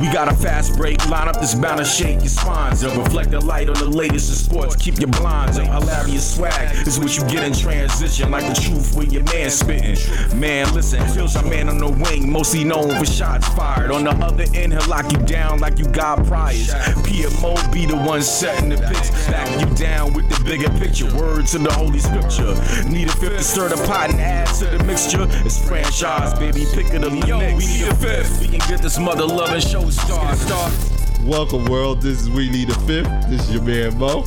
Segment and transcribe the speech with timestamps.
[0.00, 2.96] We got a fast break, line up this bound to shake your spines up.
[2.96, 5.66] Reflect the light on the latest in sports, keep your blinds up.
[5.66, 9.96] Hilarious swag is what you get in transition, like the truth with your man spitting.
[10.38, 13.90] Man, listen, feels your man on the wing, mostly known for shots fired.
[13.90, 16.68] On the other end, he'll lock you down like you got priors.
[17.06, 21.06] PMO be the one setting the pitch, back you down with the bigger picture.
[21.16, 22.52] Words in the holy scripture.
[22.86, 25.26] Need a fifth to stir the pot and add to the mixture.
[25.46, 27.12] It's franchise, baby, pick it up.
[27.26, 28.40] Yo, we need a fifth.
[28.40, 30.34] We can get this mother loving show star.
[30.36, 30.70] star.
[31.22, 32.02] Welcome, world.
[32.02, 33.08] This is We Need a Fifth.
[33.28, 34.22] This is your man Mo.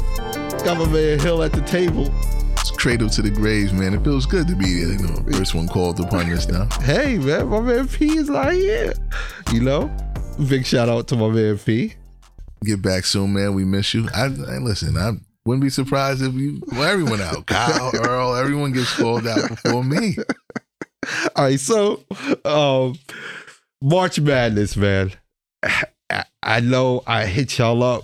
[0.63, 2.11] Got my man Hill at the table.
[2.53, 3.93] It's cradle to the graves, man.
[3.93, 6.67] It feels good to be you know, first one called upon us now.
[6.81, 8.93] Hey, man, my man P is not here.
[9.53, 9.95] You know,
[10.47, 11.93] big shout out to my man P.
[12.63, 13.53] Get back soon, man.
[13.53, 14.07] We miss you.
[14.13, 14.97] I, I listen.
[14.97, 15.13] I
[15.45, 19.83] wouldn't be surprised if you, well, everyone out, Kyle, Earl, everyone gets called out before
[19.83, 20.17] me.
[21.35, 22.03] All right, so
[22.45, 22.95] um,
[23.81, 25.13] March Madness, man.
[26.43, 28.03] I, know I hit y'all up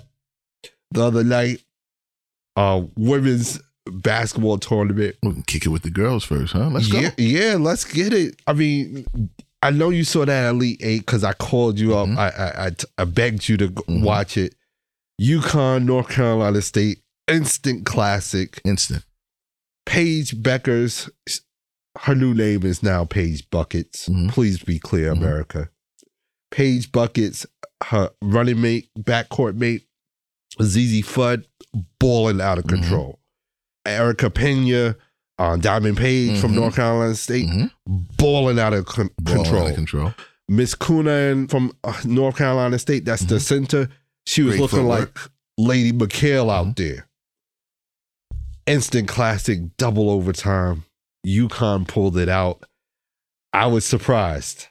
[0.91, 1.61] the other night.
[2.55, 5.15] Uh, women's basketball tournament.
[5.23, 6.69] We can kick it with the girls first, huh?
[6.69, 7.15] Let's yeah, go.
[7.17, 8.41] yeah, let's get it.
[8.47, 9.05] I mean,
[9.61, 12.13] I know you saw that Elite Eight because I called you Mhm.
[12.13, 12.19] up.
[12.19, 14.03] I, I I begged you to Mhm.
[14.03, 14.55] watch it.
[15.21, 18.61] UConn, North Carolina State, instant classic.
[18.63, 19.03] Instant.
[19.85, 21.09] Paige Bueckers
[21.99, 24.09] her new name is now Paige Buckets.
[24.09, 24.29] Mhm.
[24.29, 25.17] Please be clear, Mhm.
[25.17, 25.69] America.
[26.51, 27.45] Paige Buckets,
[27.83, 29.85] her running mate, backcourt mate,
[30.61, 31.45] ZZ Fudd,
[31.99, 32.69] balling out of Mhm.
[32.69, 33.19] control.
[33.85, 34.95] Erica Pena,
[35.37, 36.55] uh, Diamond Page from Mhm.
[36.55, 37.71] North Carolina State, Mhm.
[38.17, 39.63] balling out of con- control.
[39.63, 40.13] Out of control.
[40.47, 43.89] Miss Cunane from uh, North Carolina State, that's the center.
[44.25, 44.57] She was Mm-hmm.
[44.57, 45.21] Great looking footwork.
[45.25, 46.75] like Lady McHale out Mhm.
[46.77, 47.07] there.
[48.65, 50.85] Instant classic, double overtime.
[51.25, 52.63] UConn pulled it out.
[53.53, 54.67] I was surprised.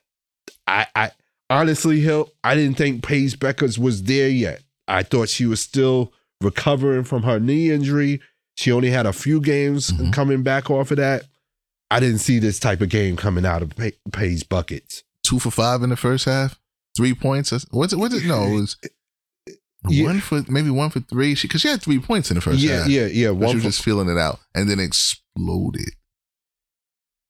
[0.66, 1.10] I, I
[1.54, 4.62] honestly, Hill, I didn't think Paige Bueckers was there yet.
[4.88, 8.20] I thought she was still recovering from her knee injury.
[8.56, 10.12] She only had a few games Mhm.
[10.12, 11.24] coming back off of that.
[11.90, 15.02] I didn't see this type of game coming out of Pa- Paige Buckets.
[15.22, 16.58] Two for five in the first half.
[16.96, 17.50] Three points.
[17.70, 17.98] What's it?
[17.98, 18.24] What's it?
[18.26, 18.76] No, it was
[19.88, 20.04] Yeah.
[20.06, 21.34] one for maybe one for three.
[21.34, 22.88] She because she had three points in the first yeah, half.
[22.88, 23.30] yeah, yeah.
[23.30, 25.90] One she was just feeling it out and then exploded.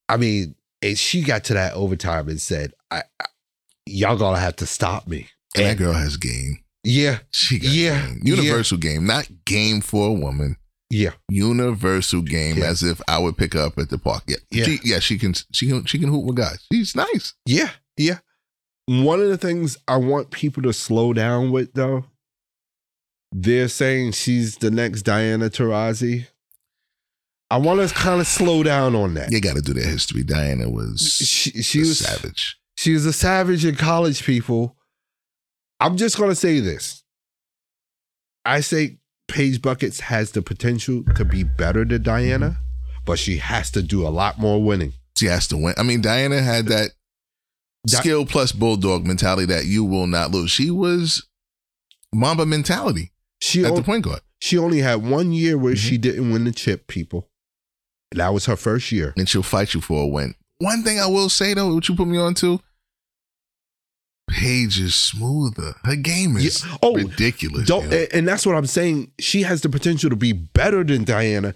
[0.09, 3.27] I mean, and she got to that overtime and said, I, I
[3.87, 5.29] y'all gonna have to stop me.
[5.57, 6.59] And that girl has game.
[6.83, 8.21] Yeah, She got Yeah, game.
[8.25, 10.57] Universal game, not game for a woman.
[10.91, 11.13] yeah.
[11.31, 12.67] Universal game, Yeah.
[12.67, 14.25] as if I would pick her up at the park.
[14.27, 14.65] Yeah, Yeah.
[14.65, 14.99] She, yeah.
[14.99, 16.59] She can, she can, she can hoop with guys.
[16.71, 17.33] She's nice.
[17.47, 18.19] Yeah, yeah.
[18.87, 22.05] One of the things I want people to slow down with, though,
[23.33, 26.27] they're saying she's the next Diana Taurasi.
[27.51, 29.33] I want to kind of slow down on that.
[29.33, 30.23] You got to do that history.
[30.23, 32.59] Diana was She, she a was savage.
[32.77, 34.77] She was a savage in college, people.
[35.81, 37.03] I'm just gonna say this.
[38.45, 38.99] I say
[39.29, 42.59] Paige Buckets has the potential to be better than Diana,
[43.07, 44.93] but she has to do a lot more winning.
[45.17, 45.75] She has to win.
[45.79, 46.91] I mean, Diana had that
[47.87, 50.51] Di- skill plus bulldog mentality that you will not lose.
[50.51, 51.27] She was
[52.15, 55.89] Mamba mentality She at o- the point guard, she only had one year where Mm-hmm.
[55.89, 57.31] she didn't win the chip, people.
[58.13, 59.13] That was her first year.
[59.17, 60.35] and she'll fight you for a win.
[60.65, 62.61] One thing I will say though, what you put me on to,
[64.31, 65.75] Paige is smoother.
[65.85, 66.77] Her game is Yeah.
[66.83, 67.67] Oh, ridiculous.
[67.69, 68.07] Don't, you know?
[68.13, 69.13] and- that's what I'm saying.
[69.21, 71.55] She has the potential to be better than Diana.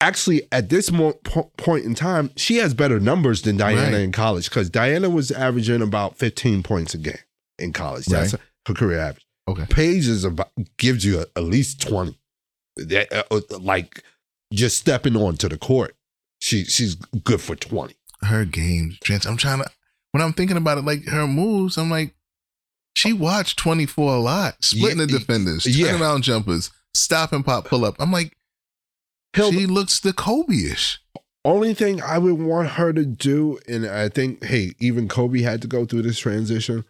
[0.00, 4.00] Actually, at this mo- po- point in time, she has better numbers than Diana Right.
[4.00, 7.18] in college because Diana was averaging about 15 points a game
[7.58, 8.06] in college.
[8.06, 8.32] That's
[8.66, 9.26] her career average.
[9.46, 9.66] Okay.
[9.68, 12.16] Paige is about gives you a- at least 20.
[12.76, 14.02] That, uh, uh, like
[14.54, 15.94] just stepping onto the court,
[16.40, 17.94] she she's good for 20.
[18.22, 19.26] Her game, Trent.
[19.26, 19.70] I'm trying to
[20.12, 22.14] when I'm thinking about it, like her moves, I'm like,
[22.94, 25.86] she watched 24 a lot, splitting Yeah, the defenders, yeah.
[25.86, 27.94] turning around jumpers, stop and pop, pull up.
[28.00, 28.36] I'm like,
[29.36, 31.00] she looks the Kobe-ish.
[31.44, 35.62] Only thing I would want her to do, and I think, hey, even Kobe had
[35.62, 36.84] to go through this transition,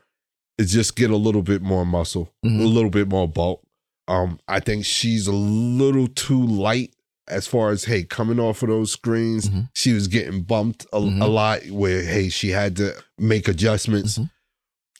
[0.58, 2.60] is just get a little bit more muscle, Mhm.
[2.60, 3.62] a little bit more bulk.
[4.09, 6.94] Um, I think she's a little too light
[7.30, 9.48] as far as hey, coming off of those screens.
[9.48, 9.68] Mhm.
[9.74, 11.22] She was getting bumped a, Mhm.
[11.22, 14.18] a lot where hey, she had to make adjustments.
[14.18, 14.30] Mhm.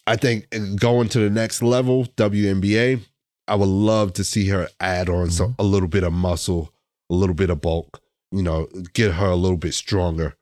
[0.07, 0.47] I think
[0.77, 3.01] going to the next level, WNBA,
[3.47, 6.73] I would love to see her add on some a little bit of muscle,
[7.11, 8.01] a little bit of bulk.
[8.33, 10.37] You know, get her a little bit stronger,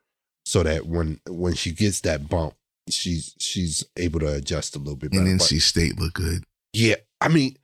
[0.44, 2.54] so that when when she gets that bump,
[2.90, 5.22] she's she's able to adjust a little bit better.
[5.24, 6.44] And NC State look good.
[6.74, 7.56] yeah, I mean,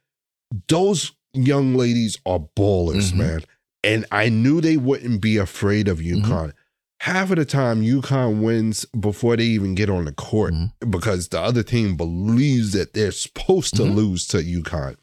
[0.69, 3.17] those young ladies are ballers, Mhm.
[3.17, 3.45] man.
[3.85, 6.25] And I knew they wouldn't be afraid of Mm-hmm.
[6.33, 6.53] UConn.
[7.01, 10.73] half of the time UConn wins before they even get on the court Mhm.
[10.91, 13.95] because the other team believes that they're supposed to Mhm.
[13.95, 14.97] lose to UConn.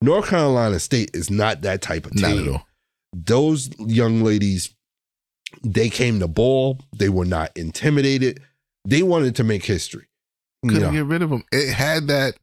[0.00, 2.20] North Carolina State is not that type of team.
[2.22, 2.66] Not at all.
[3.12, 4.70] Those young ladies,
[5.64, 6.78] they came to ball.
[6.96, 8.40] They were not intimidated.
[8.84, 10.06] They wanted to make history.
[10.64, 11.42] Couldn't know, get rid of them.
[11.50, 12.36] It had that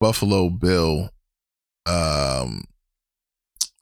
[0.00, 1.10] Buffalo Bill,
[1.86, 2.64] um,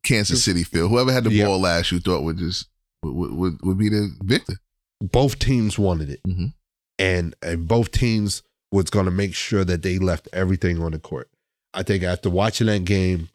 [0.03, 0.89] Kansas City feel.
[0.89, 1.47] Whoever had the Yeah.
[1.47, 2.67] ball last, you thought would just
[3.03, 4.55] would would, would be the victor.
[5.01, 6.53] both teams wanted it, Mhm.
[6.99, 8.43] and and both teams
[8.73, 11.29] was going to make sure that they left everything on the court.
[11.75, 13.29] I think after watching that game,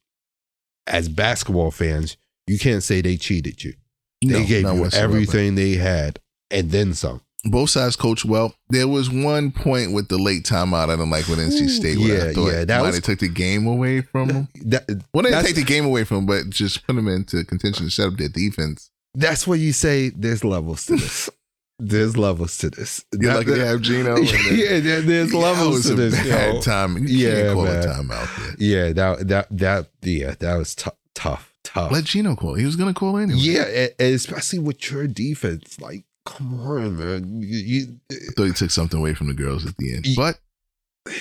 [0.87, 2.15] as basketball fans,
[2.47, 3.73] you can't say they cheated you.
[4.21, 5.03] They No, gave you whatsoever.
[5.15, 6.19] everything they had
[6.51, 7.21] and then some.
[7.45, 8.55] Both sides coach well.
[8.69, 11.97] There was one point with the late timeout I didn't like with NC State.
[11.99, 14.47] Where Yeah, I thought yeah, that might was- have took the game away from them.
[14.65, 17.43] That, Well, they didn't take the game away from them, but just put them into
[17.45, 18.89] contention to set up their defense.
[19.13, 21.29] that's where you say there's levels to this.
[21.79, 23.05] there's levels to this.
[23.19, 24.15] You're lucky to have Gino.
[24.15, 26.15] and yeah, there- there's That levels to this.
[26.15, 26.61] bad yo.
[26.61, 26.97] time.
[26.97, 27.83] You Yeah, can't call man.
[27.83, 28.55] a timeout there.
[28.59, 31.91] Yeah, that that that yeah, that was tough, tough, tough.
[31.91, 32.55] Let Gino call.
[32.55, 33.39] He was going to call anyway.
[33.39, 35.79] Yeah, a- and especially with your defense.
[35.79, 37.41] Like, come on, man.
[37.41, 40.05] You, you- I thought he took something away from the girls at the end.
[40.05, 40.39] Ye- But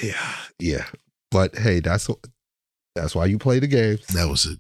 [0.03, 0.85] yeah, yeah.
[1.31, 2.19] But hey, that's what-
[2.95, 3.99] that's why you play the game.
[4.15, 4.59] that was it.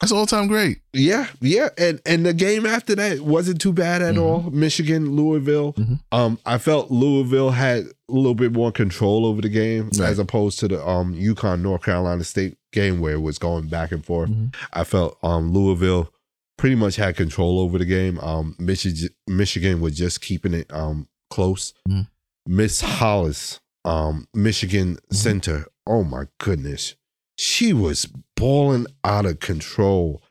[0.00, 0.80] that's all time great.
[0.92, 4.20] Yeah, yeah, and and the game after that wasn't too bad at Mhm.
[4.22, 4.50] all.
[4.50, 5.72] Michigan, Louisville.
[5.74, 6.00] Mhm.
[6.12, 10.08] Um, I felt Louisville had a little bit more control over the game Right.
[10.10, 13.90] as opposed to the um UConn North Carolina State game where it was going back
[13.92, 14.28] and forth.
[14.30, 14.54] Mhm.
[14.72, 16.12] I felt um Louisville
[16.56, 18.18] pretty much had control over the game.
[18.20, 21.72] Um, Michigan Michigan was just keeping it um close.
[21.88, 22.08] Mhm.
[22.48, 25.14] Miss Hollis, um, Michigan Mm-hmm.
[25.16, 25.66] center.
[25.86, 26.94] Oh my goodness,
[27.36, 28.06] she was
[28.36, 30.22] balling out of control.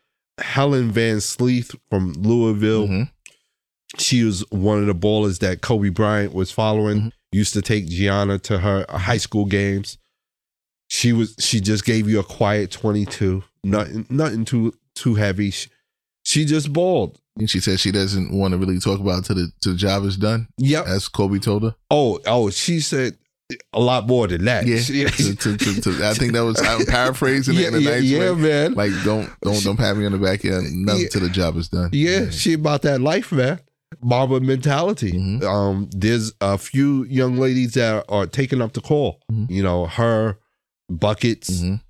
[0.42, 2.88] Hailey Van Lith from Louisville.
[2.88, 3.12] Mhm.
[3.98, 6.98] She was one of the ballers that Kobe Bryant was following.
[7.04, 7.12] Mhm.
[7.32, 9.98] Used to take Gianna to her high school games.
[10.88, 13.44] She was she just gave you a quiet 22.
[13.64, 15.52] Nothing nothing too too heavy.
[15.52, 15.70] She,
[16.36, 17.20] she just bawled.
[17.38, 19.78] And she said she doesn't want to really talk about it till the till the
[19.78, 20.86] job is done, Yep.
[20.88, 21.76] as Kobe told her.
[21.90, 23.18] Oh, oh, she said
[23.74, 24.66] a lot more than that.
[24.66, 24.78] Yeah,
[25.10, 28.32] To- to- to- I think that was I'm paraphrasing it in a yeah, nice yeah,
[28.32, 28.42] way.
[28.42, 28.74] man.
[28.74, 30.62] Like don't don't don't pat me on the back here.
[30.62, 31.08] Nothing Yeah.
[31.10, 31.90] till the job is done.
[31.94, 33.60] Yeah, she about that life, man.
[34.02, 35.12] Mamba mentality.
[35.14, 35.44] Mhm.
[35.44, 39.22] Um, there's a few young ladies that are taking up the call.
[39.32, 39.50] Mhm.
[39.52, 40.38] You know, her
[40.90, 41.50] buckets.
[41.52, 41.82] Mhm.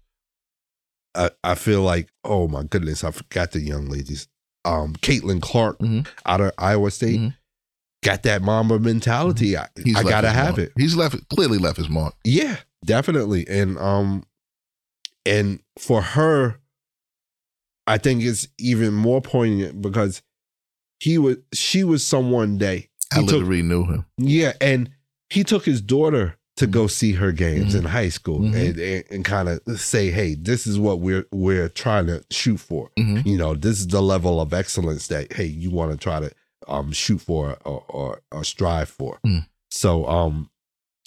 [1.15, 4.27] I, I feel like, oh my goodness, I forgot the young ladies.
[4.65, 6.07] Um, Caitlin Clark Mhm.
[6.25, 7.35] out of Iowa State Mhm.
[8.03, 9.55] got that Mamba mentality.
[9.57, 10.69] I, He's I left gotta have mark.
[10.69, 10.73] it.
[10.77, 12.15] He's left clearly left his mark.
[12.23, 13.47] Yeah, definitely.
[13.47, 14.23] And um
[15.25, 16.59] and for her,
[17.87, 20.21] I think it's even more poignant because
[20.99, 22.83] he was she was someone that
[23.13, 24.05] I he took literally knew him.
[24.17, 24.89] yeah, and
[25.29, 27.79] he took his daughter to go see her games Mhm.
[27.79, 28.55] in high school Mhm.
[28.55, 32.59] and, and, and kind of say, hey, this is what we're we're trying to shoot
[32.59, 32.91] for.
[32.97, 33.25] Mhm.
[33.25, 36.31] You know, this is the level of excellence that hey, you want to try to
[36.67, 39.19] um shoot for or or, or strive for.
[39.25, 39.45] Mm.
[39.69, 40.49] So um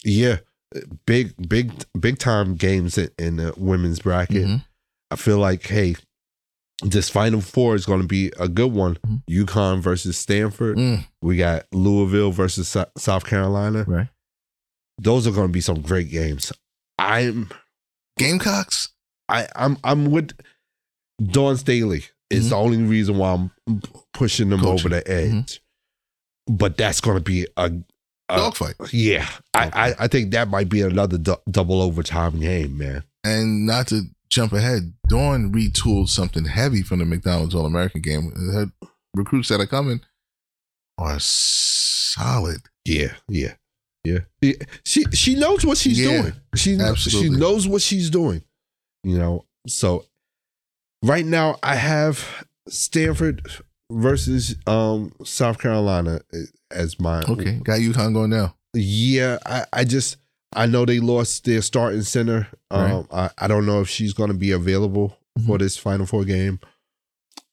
[0.04, 0.38] yeah,
[1.06, 4.46] big big big time games in, in the women's bracket.
[4.46, 4.64] Mhm.
[5.10, 5.96] I feel like hey,
[6.82, 8.96] this final four is going to be a good one.
[9.06, 9.22] Mhm.
[9.28, 10.76] UConn versus Stanford.
[10.76, 11.06] Mm.
[11.22, 13.84] We got Louisville versus Sou- South Carolina.
[13.88, 14.08] Right.
[14.98, 16.52] Those are going to be some great games.
[16.98, 17.48] I'm
[18.18, 18.88] Gamecocks.
[19.28, 20.32] I I'm I'm with
[21.24, 22.04] Dawn Staley.
[22.30, 22.50] Is Mhm.
[22.50, 23.50] the only reason why I'm
[24.12, 24.72] pushing them Coaching.
[24.74, 25.60] over the edge.
[26.46, 27.72] But that's going to be a,
[28.28, 28.74] a Dogfight.
[28.92, 29.26] yeah.
[29.54, 33.04] I, I I think that might be another du- double overtime game, man.
[33.24, 38.30] And not to jump ahead, Dawn retooled something heavy from the McDonald's All American game.
[38.52, 38.70] Her
[39.14, 40.00] recruits that are coming
[40.98, 42.60] are solid.
[42.84, 43.54] Yeah, yeah,
[44.04, 44.20] yeah.
[44.40, 44.54] Yeah.
[44.84, 46.32] She she knows what she's Yeah, doing.
[46.54, 48.42] She she knows what she's doing.
[49.04, 49.44] You know.
[49.66, 50.04] So
[51.04, 53.46] right now I have Stanford
[53.90, 56.20] versus um South Carolina
[56.70, 57.60] as my Okay.
[57.62, 58.54] Got UConn going now.
[58.74, 60.16] Yeah, I, I just
[60.54, 62.48] I know they lost their starting center.
[62.70, 66.24] Um, I, I don't know if she's going to be available for this Final Four
[66.24, 66.58] game,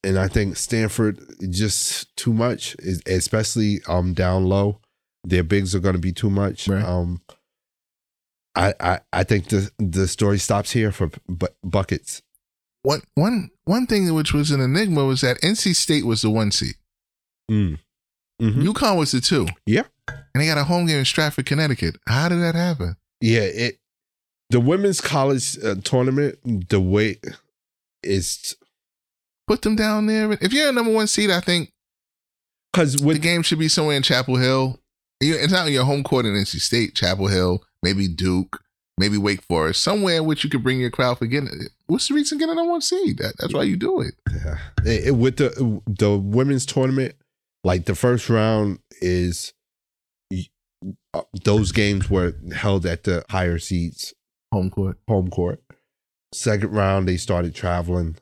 [0.04, 4.80] and I think Stanford just too much, es- especially um down low.
[5.25, 6.67] Their bigs are going to be too much.
[6.67, 6.84] Right.
[6.84, 7.22] Um,
[8.55, 12.22] I, I I think the the story stops here for bu- buckets.
[12.84, 16.51] One one one thing which was an enigma was that NC State was the one
[16.51, 16.75] seed.
[17.51, 17.79] Mm.
[18.41, 18.63] Mhm.
[18.63, 19.48] UConn was the two.
[19.65, 19.84] Yeah.
[20.08, 21.98] And they got a home game in Stratford, Connecticut.
[22.08, 22.96] How did that happen?
[23.22, 23.79] Yeah, it
[24.50, 26.70] the women's college uh, tournament.
[26.70, 27.17] The way
[28.03, 28.55] it's
[29.48, 30.32] Put them down there.
[30.41, 31.72] If you're a number one seed, I think
[32.72, 34.79] because the game should be somewhere in Chapel Hill.
[35.22, 38.62] It's not your home court in NC State, Chapel Hill, maybe Duke,
[38.98, 41.50] maybe Wake Forest, somewhere in which you could bring your crowd for getting.
[41.88, 43.17] What's the reason getting on one seed?
[43.19, 44.13] That, that's why you do it.
[44.31, 44.57] Yeah.
[44.86, 47.15] It- it- with the the women's tournament,
[47.63, 49.53] like the first round is
[51.13, 54.13] uh, those games were held at the higher seats
[54.51, 54.98] Home court.
[55.07, 55.62] home court.
[56.34, 58.17] Second round they started traveling,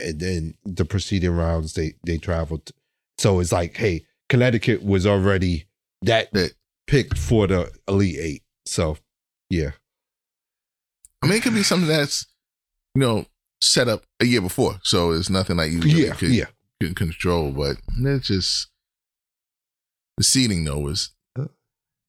[0.00, 2.72] and then the preceding rounds they they traveled.
[3.18, 5.66] So it's like, hey, Connecticut was already
[6.02, 6.54] that That-
[6.86, 8.42] picked for the elite eight.
[8.64, 8.96] So
[9.50, 9.72] yeah,
[11.22, 12.26] I mean, it could be something that's
[12.94, 13.26] you know
[13.60, 16.46] set up a year before, so it's nothing like you really yeah, could, yeah.
[16.80, 17.50] could control.
[17.52, 18.68] But it's just
[20.16, 21.10] the seating though is.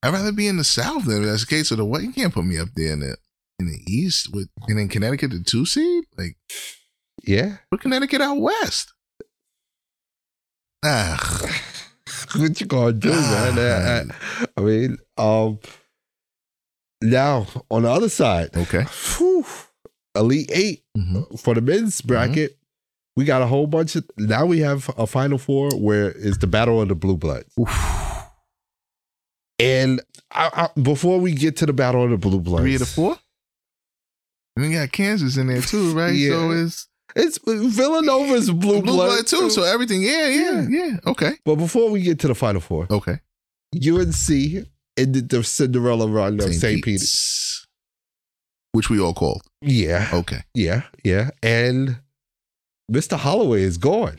[0.03, 2.01] I'd rather be in the South than that's the case of the what.
[2.01, 3.17] You can't put me up there in the
[3.59, 6.05] in the East with and in Connecticut the two seed.
[6.17, 6.37] Like
[7.23, 7.57] Yeah.
[7.69, 8.93] put Connecticut out west.
[10.83, 11.61] Ah,
[12.35, 13.59] what you gonna do, man?
[13.59, 13.99] I,
[14.43, 15.59] I- I mean, um,
[17.01, 18.83] now on the other side, okay.
[19.17, 19.45] whew,
[20.15, 21.39] elite eight Mhm.
[21.39, 22.57] for the men's bracket.
[23.15, 24.05] We got a whole bunch of.
[24.17, 27.53] Now we have a final four where it's the battle of the blue bloods.
[29.59, 32.79] And I, I, before we get to the battle of the blue bloods, Three of
[32.79, 33.17] the four.
[34.55, 36.13] And you got Kansas in there too, right?
[36.13, 36.29] Yeah.
[36.31, 39.49] So it's it's Villanova's blue, blue blood, blood too.
[39.49, 40.97] So everything, yeah, yeah, yeah.
[41.07, 43.19] Okay, but before we get to the final four, okay.
[43.75, 44.65] UNC
[44.97, 46.83] ended the Cinderella run of St.
[46.83, 47.65] Peter's.
[48.73, 49.41] which we all called.
[49.61, 50.09] Yeah.
[50.13, 51.29] Okay, Yeah, yeah.
[51.41, 51.97] And
[52.91, 53.17] Mr.
[53.17, 54.17] Holloway is gone.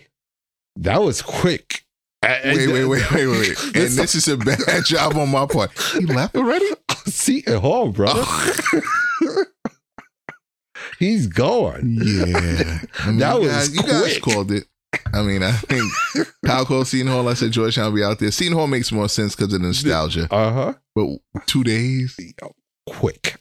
[0.77, 1.85] That was quick.
[2.23, 3.59] wait, wait, wait, wait, wait, wait.
[3.75, 5.71] And this is a bad job on my part.
[5.93, 6.67] He left already.
[7.07, 8.23] Seton Hall, brother.
[11.03, 11.99] He's gone.
[12.01, 14.67] Yeah, I mean, That you was guys, you guys called it.
[15.13, 15.83] I mean, I think
[16.69, 17.29] called Seton Hall.
[17.29, 18.31] I said Georgetown be out there.
[18.31, 20.29] Seton Hall makes more sense because of the nostalgia.
[20.31, 20.75] Uh huh.
[20.95, 21.09] But
[21.47, 22.17] two days,
[22.87, 23.41] Quick.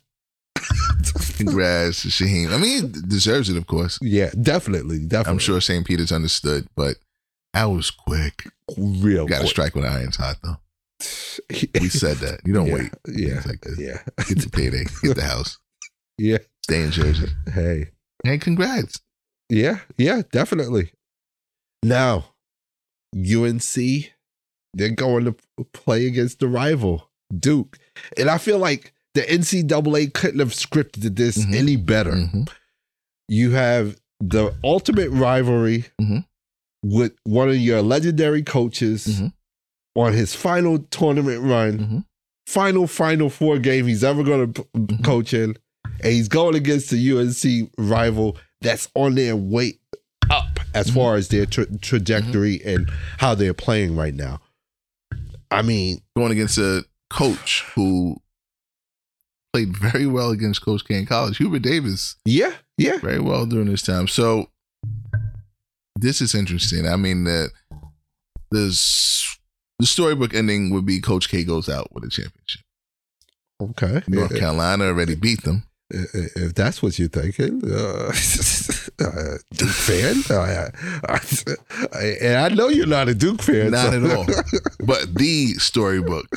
[1.38, 2.51] congrats, to Shaheen.
[2.51, 4.00] I mean, he deserves it, of course.
[4.01, 4.98] Yeah, definitely.
[4.98, 5.32] Definitely.
[5.32, 5.86] I'm sure St.
[5.86, 6.96] Peter's understood, but
[7.53, 8.48] that was quick.
[8.75, 10.58] Real Got to strike when the iron's hot, though.
[11.80, 12.39] We said that.
[12.44, 12.91] You don't yeah, wait.
[13.08, 13.41] Yeah.
[13.46, 14.00] Like yeah.
[14.27, 14.86] Get the payday.
[15.03, 15.60] Get the house.
[16.18, 16.38] Yeah.
[16.63, 17.27] Stay in Jersey.
[17.53, 17.89] Hey.
[18.25, 19.00] And congrats.
[19.50, 19.80] Yeah.
[19.98, 20.22] Yeah.
[20.32, 20.91] Definitely.
[21.84, 22.25] Now,
[23.15, 24.12] UNC,
[24.74, 25.36] they're going to
[25.74, 27.77] play against the rival, Duke.
[28.18, 31.53] And I feel like the NCAA couldn't have scripted this Mhm.
[31.56, 32.12] any better.
[32.13, 32.50] Mhm.
[33.27, 36.25] You have the ultimate rivalry Mhm.
[36.84, 39.34] with one of your legendary coaches Mhm.
[39.96, 42.06] on his final tournament run, Mhm.
[42.48, 45.03] final Final Four game he's ever going to Mhm.
[45.03, 45.58] coach in.
[46.03, 49.79] And he's going against the UNC rival that's on their way
[50.29, 50.93] up as Mhm.
[50.93, 54.39] far as their tra- trajectory and how they're playing right now.
[55.51, 58.22] I mean, Going against a coach who
[59.53, 61.38] played very well against Coach K in college.
[61.38, 62.98] Hubert Davis, yeah, yeah.
[63.00, 64.08] very well during this time.
[64.08, 64.50] So
[66.00, 66.88] this is interesting.
[66.88, 67.50] I mean, the
[68.51, 69.38] this
[69.79, 72.62] the storybook ending would be Coach K goes out with a championship.
[73.62, 74.03] Okay.
[74.08, 75.63] North If- Carolina already beat them.
[75.93, 78.07] If that's what you're thinking, uh,
[79.03, 80.69] uh, Duke fan, uh,
[81.93, 83.71] I, and I know you're not a Duke fan.
[83.71, 84.25] Not so- at all.
[84.86, 86.27] But the storybook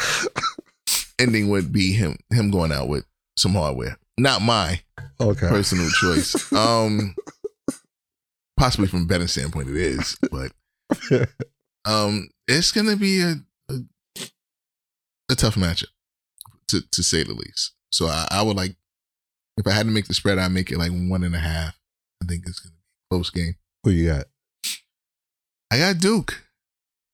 [1.18, 3.04] ending would be him him going out with
[3.38, 3.96] some hardware.
[4.18, 4.80] Not my
[5.20, 5.49] okay.
[5.49, 6.52] personal choice.
[6.52, 7.14] Um
[8.56, 10.52] possibly from a betting standpoint it is, but
[11.84, 13.37] um it's gonna be a
[13.70, 13.80] a,
[15.30, 15.87] a tough matchup
[16.68, 17.73] to to say the least.
[17.90, 18.76] So I, I would like
[19.56, 21.78] if I had to make the spread, I'd make it like one and a half.
[22.23, 23.54] I think it's gonna be a close game.
[23.84, 24.26] Who you got?
[25.70, 26.42] I got Duke.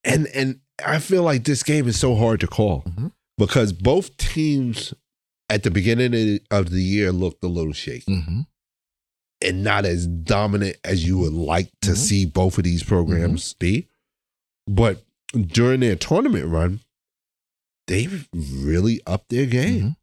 [0.04, 3.12] And and I feel like this game is so hard to call Mhm.
[3.37, 4.94] because both teams
[5.50, 8.40] at the beginning of the year looked a little shaky Mm-hmm.
[9.42, 11.97] and not as dominant as you would like to Mhm.
[11.97, 13.88] see both of these programs be.
[14.66, 15.04] But
[15.35, 16.80] during their tournament run,
[17.87, 19.97] they've really upped their game.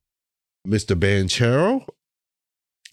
[0.67, 0.95] Mr.
[0.99, 1.87] Banchero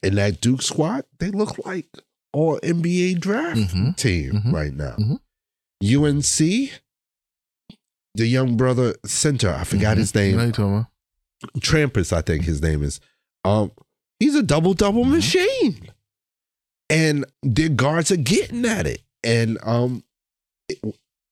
[0.04, 1.88] and that Duke squad, they look like
[2.32, 3.96] all NBA draft Mhm.
[3.96, 4.52] team Mhm.
[4.52, 4.96] right now.
[4.98, 5.20] Mhm.
[5.82, 6.72] UNC,
[8.14, 10.00] the young brother center, I forgot Mhm.
[10.00, 10.36] his name.
[10.36, 10.86] what you're talking?
[11.60, 13.00] Trampus, I think his name is.
[13.44, 13.72] Um,
[14.18, 15.10] he's a double double Mhm.
[15.10, 15.90] machine,
[16.88, 19.02] and their guards are getting at it.
[19.22, 20.04] And um,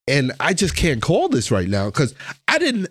[0.07, 2.15] and I just can't call this right now because
[2.49, 2.89] I didn't.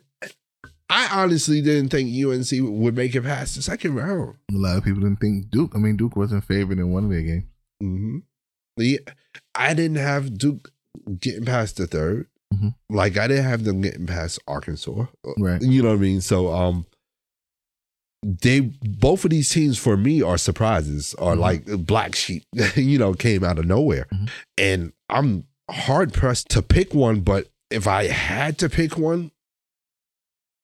[0.94, 4.36] I honestly didn't think UNC would make it past the second round.
[4.52, 5.72] A lot of people didn't think Duke.
[5.74, 7.46] I mean, Duke wasn't favored in one of their games.
[7.82, 8.18] Mm-hmm.
[8.78, 8.98] Yeah,
[9.56, 10.72] I didn't have Duke
[11.20, 12.28] getting past the third.
[12.54, 12.76] Mhm.
[12.90, 15.06] Like I didn't have them getting past Arkansas.
[15.38, 15.62] Right.
[15.62, 16.20] You know what I mean?
[16.22, 16.86] So um
[18.24, 21.40] they both of these teams for me are surprises or Mhm.
[21.40, 22.44] like black sheep,
[22.76, 24.08] you know, came out of nowhere.
[24.14, 24.30] Mhm.
[24.58, 29.32] And I'm hard pressed to pick one, but if I had to pick one,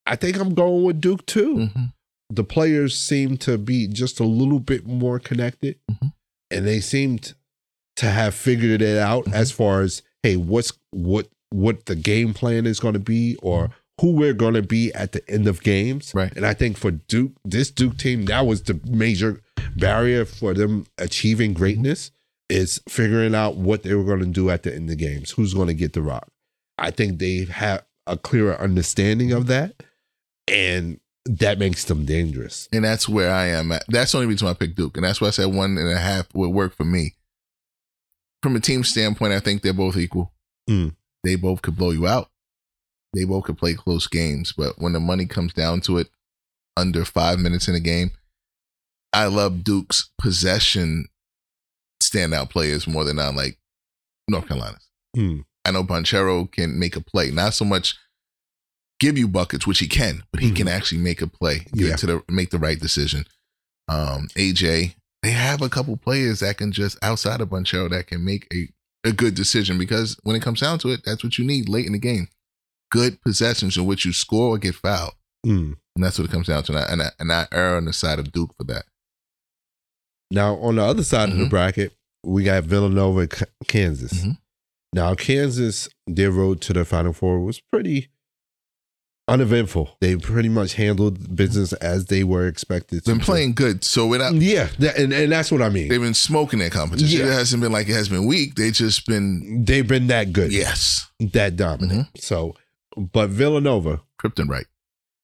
[0.08, 1.70] I think I'm going with Duke too.
[1.74, 1.92] Mhm.
[2.30, 6.12] The players seem to be just a little bit more connected Mhm.
[6.50, 7.34] and they seemed
[7.96, 9.32] to have figured it out Mhm.
[9.34, 13.70] as far as hey, what's what what the game plan is going to be or
[14.00, 16.12] who we're going to be at the end of games.
[16.14, 16.30] Right.
[16.36, 19.40] And I think for Duke, this Duke team, that was the major
[19.76, 22.10] barrier for them achieving greatness
[22.50, 25.30] is figuring out what they were going to do at the end of games.
[25.32, 26.28] Who's going to get the rock?
[26.76, 29.82] I think they have a clearer understanding of that,
[30.50, 32.68] and that makes them dangerous.
[32.72, 33.84] And that's where I am at.
[33.88, 34.96] That's the only reason why I picked Duke.
[34.96, 37.14] And that's why I said one and a half would work for me.
[38.42, 40.32] From a team standpoint, I think they're both equal.
[40.68, 40.94] Mm.
[41.24, 42.30] They both could blow you out.
[43.12, 44.54] They both could play close games.
[44.56, 46.08] But when the money comes down to it,
[46.76, 48.12] under five minutes in a game,
[49.12, 51.06] I love Duke's possession
[52.02, 53.58] standout players more than I like
[54.28, 54.88] North Carolina's.
[55.14, 55.40] Hmm.
[55.64, 57.96] I know Banchero can make a play, not so much
[59.00, 60.56] give you buckets, which he can, but he Mhm.
[60.56, 61.96] can actually make a play, get Yeah.
[61.96, 63.24] to the make the right decision.
[63.88, 68.24] Um, AJ, they have a couple players that can just outside of Banchero that can
[68.24, 68.68] make a
[69.04, 71.86] a good decision because when it comes down to it, that's what you need late
[71.86, 72.28] in the game.
[72.90, 75.14] Good possessions in which you score or get fouled,
[75.46, 75.76] Mm.
[75.94, 76.72] and that's what it comes down to.
[76.72, 78.86] And I, and I, and I err on the side of Duke for that.
[80.30, 81.50] Now, on the other side of the Mhm.
[81.50, 83.28] bracket, we got Villanova,
[83.68, 84.12] Kansas.
[84.12, 84.38] Mhm.
[84.92, 88.08] Now, Kansas, their road to the Final Four was pretty
[89.28, 89.96] uneventful.
[90.00, 93.10] They pretty much handled business as they were expected to.
[93.12, 94.18] Been playing good, so we're.
[94.32, 95.88] Yeah, that, and, and that's what I mean.
[95.88, 97.20] They've been smoking their competition.
[97.20, 97.26] Yeah.
[97.26, 98.54] It hasn't been like it has been weak.
[98.54, 102.08] They just been They've been that good, yes, that dominant.
[102.08, 102.18] Mm-hmm.
[102.18, 102.54] So,
[102.96, 104.66] but Villanova, Krypton right.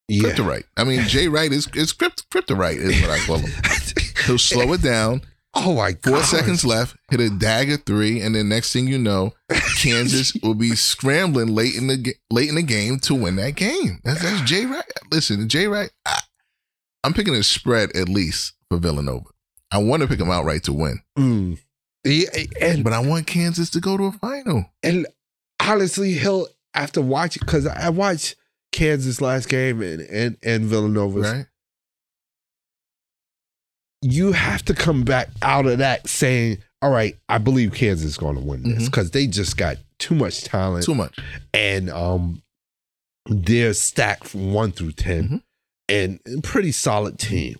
[0.08, 0.30] yeah.
[0.30, 0.64] Kryptonite.
[0.76, 3.50] I mean, Jay Wright is is crypt, Kryptonite is what I call him.
[4.26, 5.22] He'll slow it down.
[5.56, 6.02] Oh my god!
[6.14, 6.96] Four seconds left.
[7.10, 9.32] Hit a dagger three, and then next thing you know,
[9.80, 14.00] Kansas will be scrambling late in the late in the game to win that game.
[14.04, 14.84] That's, that's Jay Wright.
[15.10, 15.90] Listen, Jay Wright.
[16.06, 16.20] I,
[17.04, 19.26] I'm picking a spread at least for Villanova.
[19.70, 21.58] I want to pick them outright to win, Mm.
[22.04, 22.28] Yeah,
[22.60, 24.66] and but I want Kansas to go to a final.
[24.82, 25.06] and
[25.60, 28.36] honestly, he'll after watching because I watched
[28.72, 31.30] Kansas last game and and and Villanova's.
[31.32, 31.46] Right?
[34.06, 38.16] You have to come back out of that saying, "All right, I believe Kansas is
[38.18, 41.18] going to win this because they just got too much talent Too much.
[41.54, 42.42] and um
[43.26, 45.42] they're stacked from one through 10 Mhm.
[45.88, 47.56] and a pretty solid team.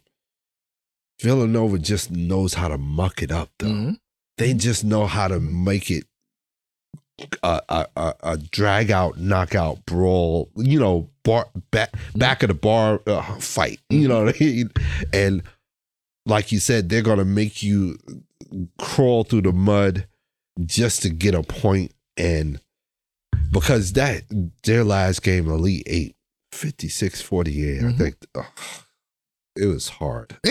[1.23, 3.69] Villanova just knows how to muck it up though.
[3.69, 3.99] Mhm.
[4.37, 6.05] They just know how to make it
[7.45, 7.63] a
[7.97, 10.51] a, a, drag out, knockout, brawl.
[10.57, 13.79] You know, bar back back of the bar uh, fight.
[13.89, 14.71] You know, what I mean?
[15.13, 15.43] and
[16.27, 17.99] like you said, they're gonna make you
[18.79, 20.07] crawl through the mud
[20.65, 22.61] just to get a point and
[23.51, 24.23] because that
[24.63, 26.17] their last game elite 8
[26.53, 27.99] 56 48 i Mhm.
[27.99, 28.45] think ugh,
[29.57, 30.37] it was hard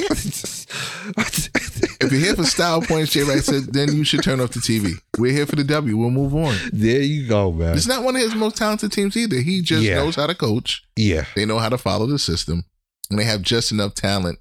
[2.02, 4.60] If you're here for style points, Jay Wright said, then you should turn off the
[4.60, 4.96] TV.
[5.18, 5.96] We're here for the W.
[5.96, 6.56] We'll move on.
[6.74, 9.38] there you go man It's not one of his most talented teams either.
[9.38, 9.96] He just Yeah.
[9.96, 10.84] knows how to coach.
[10.98, 12.66] yeah They know how to follow the system,
[13.10, 14.40] and they have just enough talent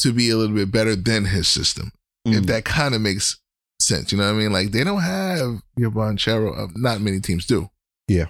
[0.00, 1.92] to be a little bit better than his system.
[2.26, 2.46] If Mm.
[2.46, 3.38] that kind of makes
[3.80, 4.52] sense, you know what I mean?
[4.52, 6.56] Like they don't have your Banchero.
[6.58, 7.70] uh, Not many teams do.
[8.08, 8.26] Yeah.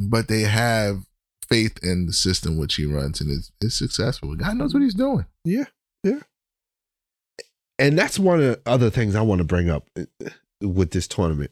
[0.00, 1.04] but they have
[1.48, 4.34] faith in the system which he runs, and it's, it's successful.
[4.34, 5.24] God knows what he's doing.
[5.44, 5.64] Yeah,
[6.02, 6.20] yeah.
[7.78, 10.04] And that's one of the other things i want to bring up uh,
[10.60, 11.50] with this tournament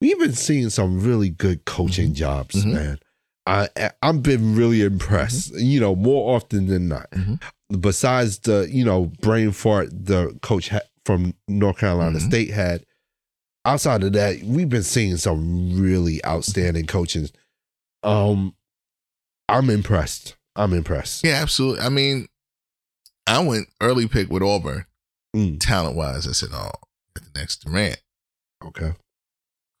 [0.00, 2.72] we've been seeing some really good coaching jobs Mhm.
[2.72, 2.98] man
[3.44, 3.68] I,
[4.00, 7.10] I've been really impressed, you know, more often than not.
[7.10, 7.42] Mhm.
[7.80, 12.26] Besides the, you know, brain fart the coach ha- from North Carolina Mhm.
[12.28, 12.84] State had,
[13.64, 17.28] outside of that, we've been seeing some really outstanding coaching.
[18.02, 18.54] Um,
[19.48, 20.36] I'm impressed.
[20.56, 21.24] I'm impressed.
[21.24, 21.80] Yeah, absolutely.
[21.84, 22.28] I mean,
[23.26, 24.84] I went early pick with Auburn,
[25.34, 25.58] Mm.
[25.60, 26.26] talent wise.
[26.28, 26.72] I said, oh,
[27.16, 28.00] at the next Durant.
[28.64, 28.92] Okay.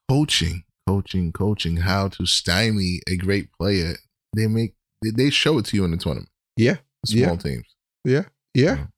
[0.08, 3.96] coaching, coaching, coaching, how to stymie a great player.
[4.34, 6.28] They make they, they show it to you in the tournament.
[6.56, 6.76] Yeah.
[7.06, 7.36] Small Yeah.
[7.36, 7.66] teams.
[8.04, 8.24] Yeah.
[8.54, 8.76] Yeah.
[8.76, 8.88] Mhm.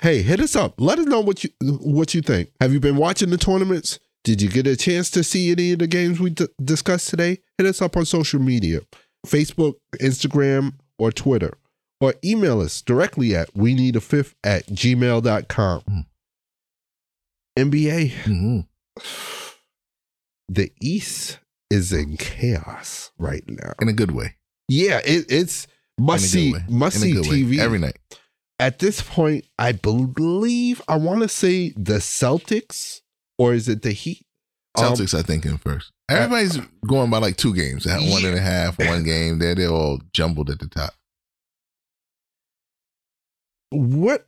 [0.00, 0.80] Hey, hit us up.
[0.80, 2.50] Let us know what you what you think.
[2.60, 3.98] Have you been watching the tournaments?
[4.24, 7.38] Did you get a chance to see any of the games we d- discussed today?
[7.58, 8.80] Hit us up on social media
[9.26, 11.52] Facebook, Instagram, or Twitter.
[12.00, 15.80] Or email us directly at we need a fifth at gmail.com.
[15.82, 16.06] Mm.
[17.58, 18.60] NBA, Mm-hmm.
[20.48, 21.38] the East
[21.70, 23.72] is in chaos right now.
[23.80, 24.34] in a good way.
[24.68, 25.66] Yeah, it, it's
[25.98, 27.42] must see must see good way.
[27.42, 27.98] TV every night.
[28.58, 33.00] At this point, I believe I want to say the Celtics
[33.38, 34.24] or is it the Heat?
[34.76, 35.90] Um, Celtics, I think, in first.
[36.08, 37.84] Everybody's going by like two games.
[37.84, 39.38] Have one and a half, one game.
[39.38, 40.94] They're they're all jumbled at the top.
[43.70, 44.24] what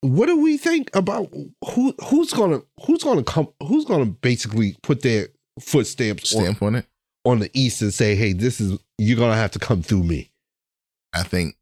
[0.00, 1.28] what do we think about
[1.74, 5.28] who who's gonna who's gonna come who's gonna basically put their
[5.60, 6.86] foot stamps on, Stamp on it.
[7.24, 10.30] on the East and say, hey, this is you're gonna have to come through me.
[11.12, 11.56] I think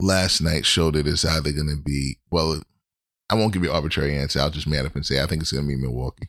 [0.00, 2.60] last night showed it is either going to be well.
[3.28, 4.40] I won't give you an arbitrary answer.
[4.40, 6.28] I'll just man up and say I think it's going to be Milwaukee.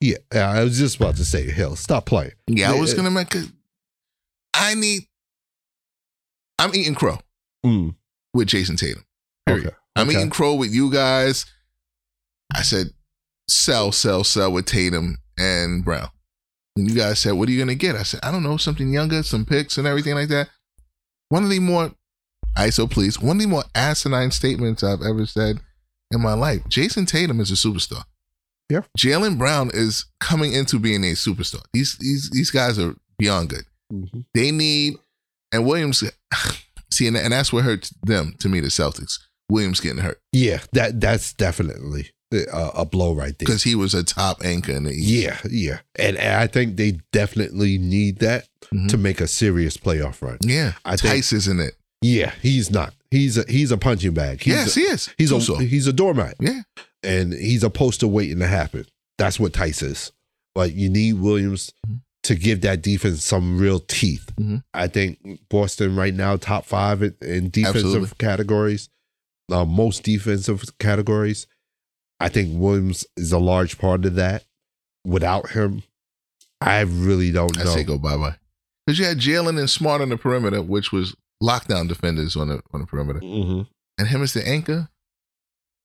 [0.00, 2.32] Yeah, I was just about to say, hell, stop playing.
[2.46, 3.44] Yeah, I was going to make a.
[4.54, 5.02] I need.
[6.58, 7.18] I'm eating crow
[7.64, 7.94] Mm,
[8.32, 9.04] with Jayson Tatum.
[9.46, 9.66] Period.
[9.68, 9.76] okay.
[9.96, 10.18] I'm okay.
[10.18, 11.46] eating crow with you guys.
[12.54, 12.88] I said,
[13.48, 16.08] sell, sell, sell with Tatum and Brown.
[16.76, 17.96] And you guys said, what are you going to get?
[17.96, 20.48] I said, I don't know, something younger, some picks and everything like that.
[21.28, 21.92] One of the more,
[22.56, 25.60] ISO please, one of the more asinine statements I've ever said
[26.10, 26.62] in my life.
[26.68, 28.04] Jayson Tatum is a superstar.
[28.70, 28.82] Yeah.
[28.98, 31.62] Jaylen Brown is coming into being a superstar.
[31.72, 33.64] These, these, these guys are beyond good.
[33.92, 34.24] Mhm.
[34.34, 34.94] They need,
[35.52, 36.02] and Williams,
[36.92, 39.18] see, and, and that's what hurts them to me, the Celtics.
[39.48, 43.46] Williams getting hurt Yeah, that that's definitely a, a blow right there.
[43.46, 45.08] because he was a top anchor in the East.
[45.08, 48.88] Yeah, yeah, and, and I think they definitely need that Mhm.
[48.88, 50.38] to make a serious playoff run.
[50.42, 50.72] Yeah.
[50.84, 51.74] I think- Theis is in it.
[52.02, 52.92] Yeah, he's not.
[53.12, 54.42] He's a he's a punching bag.
[54.42, 55.08] He's yes, a, he is.
[55.16, 55.56] he's a Also.
[55.56, 56.34] he's a doormat.
[56.40, 56.62] Yeah.
[57.02, 58.84] and he's a poster waiting to happen.
[59.18, 60.10] That's what Theis is.
[60.54, 62.00] But you need Williams Mhm.
[62.24, 64.30] to give that defense some real teeth.
[64.40, 64.64] Mhm.
[64.74, 68.08] I think Boston right now top five in, in defensive Absolutely.
[68.18, 68.88] categories,
[69.52, 71.46] uh, most defensive categories.
[72.20, 74.44] I think Williams is a large part of that.
[75.04, 75.82] Without him,
[76.60, 77.70] I really don't I know.
[77.74, 78.36] say go bye bye.
[78.86, 82.62] Because you had Jaylen and Smart on the perimeter, which was lockdown defenders on the
[82.72, 83.68] on the perimeter, Mhm.
[83.98, 84.88] and him as the anchor.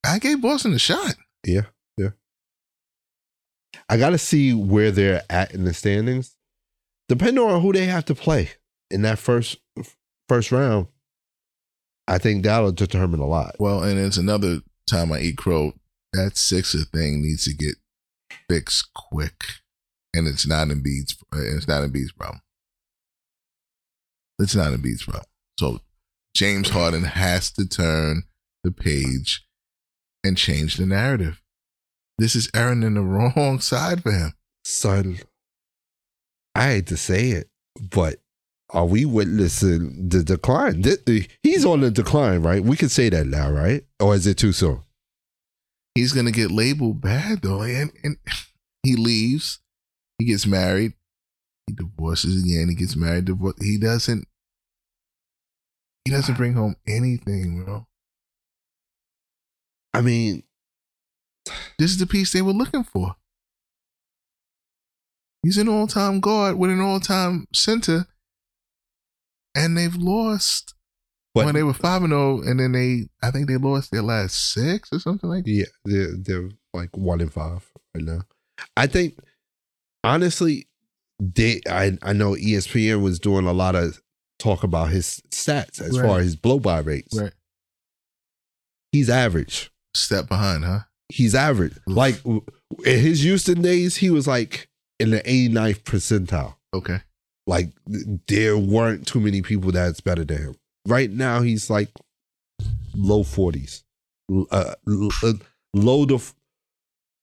[0.04, 1.15] I gave Boston a shot.
[1.46, 1.65] Yeah,
[1.98, 2.10] yeah.
[3.89, 6.36] I got to see where they're at in the standings.
[7.10, 8.52] Depending on who they have to play
[8.89, 9.58] in that first
[10.30, 10.88] first round,
[12.08, 13.56] I think that'll determine a lot.
[13.60, 15.74] Well, and it's another time I eat crow.
[16.13, 17.76] That Sixer thing needs to get
[18.50, 19.43] fixed quick,
[20.13, 21.15] and it's not Embiid's.
[21.34, 22.41] uh, It's not Embiid's problem.
[24.39, 25.24] It's not Embiid's problem.
[25.60, 25.80] So
[26.36, 28.24] James Harden has to turn
[28.63, 29.45] the page
[30.24, 31.41] and change the narrative.
[32.17, 33.02] This is Aaron in the
[33.36, 34.34] wrong side for him.
[34.65, 35.19] Son,
[36.56, 38.17] I hate to say it, but
[38.69, 40.84] are we witnessing the decline?
[41.43, 42.63] He's on the decline, right?
[42.63, 43.84] We can say that now, right?
[44.00, 44.82] Or is it too soon?
[45.95, 48.17] He's gonna get labeled bad though, and, and
[48.84, 49.60] he leaves.
[50.17, 50.93] He gets married.
[51.67, 52.69] He divorces again.
[52.69, 53.25] He gets married.
[53.25, 53.56] Divorce.
[53.62, 54.27] He doesn't.
[56.06, 57.88] He doesn't bring home anything, bro.
[59.93, 60.43] I mean,
[61.77, 63.15] This is the piece they were looking for.
[65.43, 68.06] He's an all-time guard with an all-time center,
[69.56, 70.75] and they've lost.
[71.34, 74.02] But- when they were five and zero, and then they, I think they lost their
[74.02, 75.52] last six or something like that.
[75.52, 78.22] Yeah, they're they're like one in five right now.
[78.76, 79.17] I think
[80.04, 80.67] honestly,
[81.20, 84.02] they I I know ESPN was doing a lot of
[84.39, 86.06] talk about his stats as Right.
[86.08, 87.17] far as his blow by rates.
[87.17, 87.34] Right.
[88.91, 89.72] He's average.
[89.96, 90.80] Step behind, huh?
[91.10, 91.74] He's average.
[91.89, 91.96] Oof.
[91.96, 94.67] Like in his Houston days, he was like
[95.00, 96.56] in the 89th percentile.
[96.74, 97.00] Okay.
[97.48, 97.70] Like
[98.28, 100.56] there weren't too many people that's better than him.
[100.88, 101.89] Right now, he's like
[102.96, 103.84] low 40s.
[104.52, 104.74] Uh,
[105.24, 105.34] uh,
[105.74, 106.20] low to,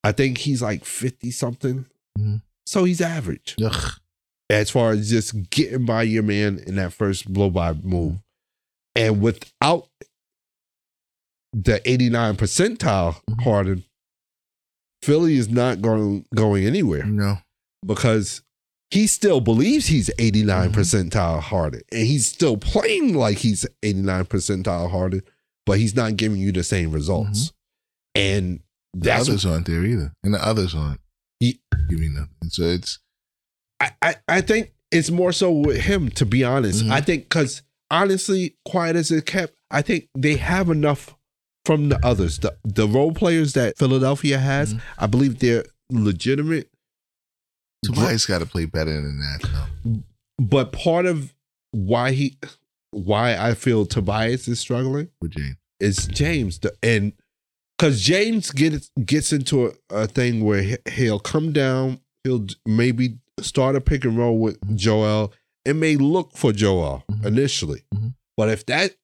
[0.04, 1.86] I think he's like 50 something.
[2.18, 2.42] Mhm.
[2.66, 3.92] So he's average Ugh.
[4.50, 8.18] as far as just getting by your man in that first blow by move.
[8.94, 9.88] And without
[11.52, 13.42] the 89 percentile Mhm.
[13.44, 13.84] Harden,
[15.02, 17.38] Philly is not going going anywhere No.
[17.86, 18.42] because
[18.90, 20.80] he still believes he's 89 Mm-hmm.
[20.80, 25.22] percentile Harden and he's still playing like he's 89 percentile Harden,
[25.66, 27.52] but he's not giving you the same results.
[28.14, 28.60] And
[28.94, 31.00] The others aren't there either, and the others aren't.
[31.40, 32.28] He- me nothing.
[32.50, 32.98] So it's
[33.80, 36.84] I, I, I think it's more so with him, to be honest.
[36.84, 36.90] Mhm.
[36.90, 41.14] I think because honestly, quiet as it kept, I think they have enough
[41.64, 42.38] from the others.
[42.38, 44.80] The the role players that Philadelphia has, Mhm.
[44.98, 46.70] I believe they're legitimate.
[47.84, 49.68] Tobias got to play better than that.
[49.84, 50.02] Though.
[50.38, 51.34] But part of
[51.72, 52.36] why he
[52.90, 56.58] why I feel Tobias is struggling With James, is James.
[56.58, 57.12] The, and
[57.76, 63.18] because James gets gets into a, a thing where he- he'll come down, he'll maybe
[63.40, 65.32] start a pick and roll with Joel.
[65.64, 67.26] It may look for Joel Mhm.
[67.26, 68.14] initially, Mhm.
[68.36, 68.96] but if that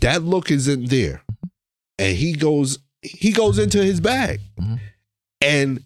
[0.00, 1.22] that look isn't there,
[1.98, 4.78] and he goes he goes into his bag, Mhm.
[5.40, 5.84] and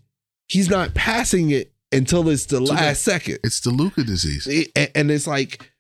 [0.49, 3.39] he's not passing it until it's the last second.
[3.45, 4.47] It's the Luka disease.
[4.47, 5.71] It- and, and it's like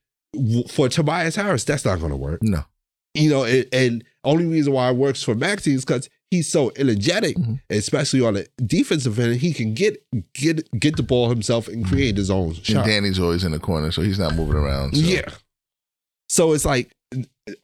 [0.70, 2.42] for Tobias Harris, that's not going to work.
[2.42, 2.64] No.
[3.14, 6.70] You know, it, and only reason why it works for Maxey is because he's so
[6.76, 7.60] energetic, Mhm.
[7.70, 9.36] especially on the defensive end.
[9.36, 12.84] He can get get get the ball himself and create his own And shot.
[12.86, 14.96] Danny's always in the corner, so he's not moving around.
[14.96, 15.02] So.
[15.02, 15.30] Yeah.
[16.28, 16.92] So it's like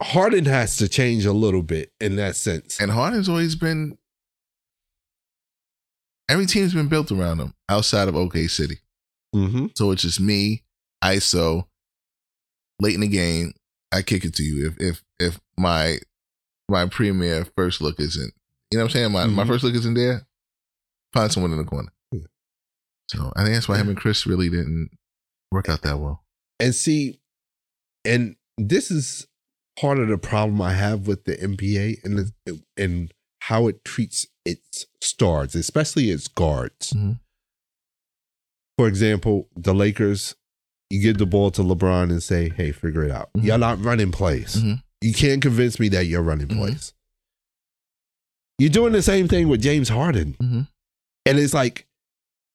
[0.01, 2.81] Harden has to change a little bit in that sense.
[2.81, 3.99] And Harden's always been
[6.29, 8.79] every team's been built around him outside of OK City.
[9.35, 9.67] Mm-hmm.
[9.75, 10.63] So it's just me,
[11.03, 11.65] ISO,
[12.81, 13.53] late in the game,
[13.93, 14.67] I kick it to you.
[14.67, 15.99] If if if my
[16.69, 18.33] my premier first look isn't
[18.71, 19.13] you know what I'm saying?
[19.13, 19.49] My my Mhm.
[19.49, 20.27] first look isn't there,
[21.13, 21.93] find someone in the corner.
[22.11, 22.21] Yeah.
[23.09, 24.91] So I think that's why him and Chris really didn't
[25.51, 26.25] work out that well.
[26.59, 27.21] And see,
[28.05, 29.27] and this is
[29.79, 33.13] part of the problem I have with the NBA and the, and
[33.47, 36.93] how it treats its stars, especially its guards.
[36.93, 37.19] Mhm.
[38.79, 40.35] For example, the Lakers,
[40.91, 43.31] you give the ball to LeBron and say, "Hey, figure it out.
[43.37, 43.45] Mhm.
[43.45, 44.57] You're not running plays.
[44.57, 44.83] Mhm.
[45.01, 46.57] You can't convince me that you're running Mhm.
[46.57, 46.93] plays."
[48.59, 50.35] You're doing the same thing with James Harden.
[50.41, 50.69] Mhm.
[51.27, 51.87] And it's like,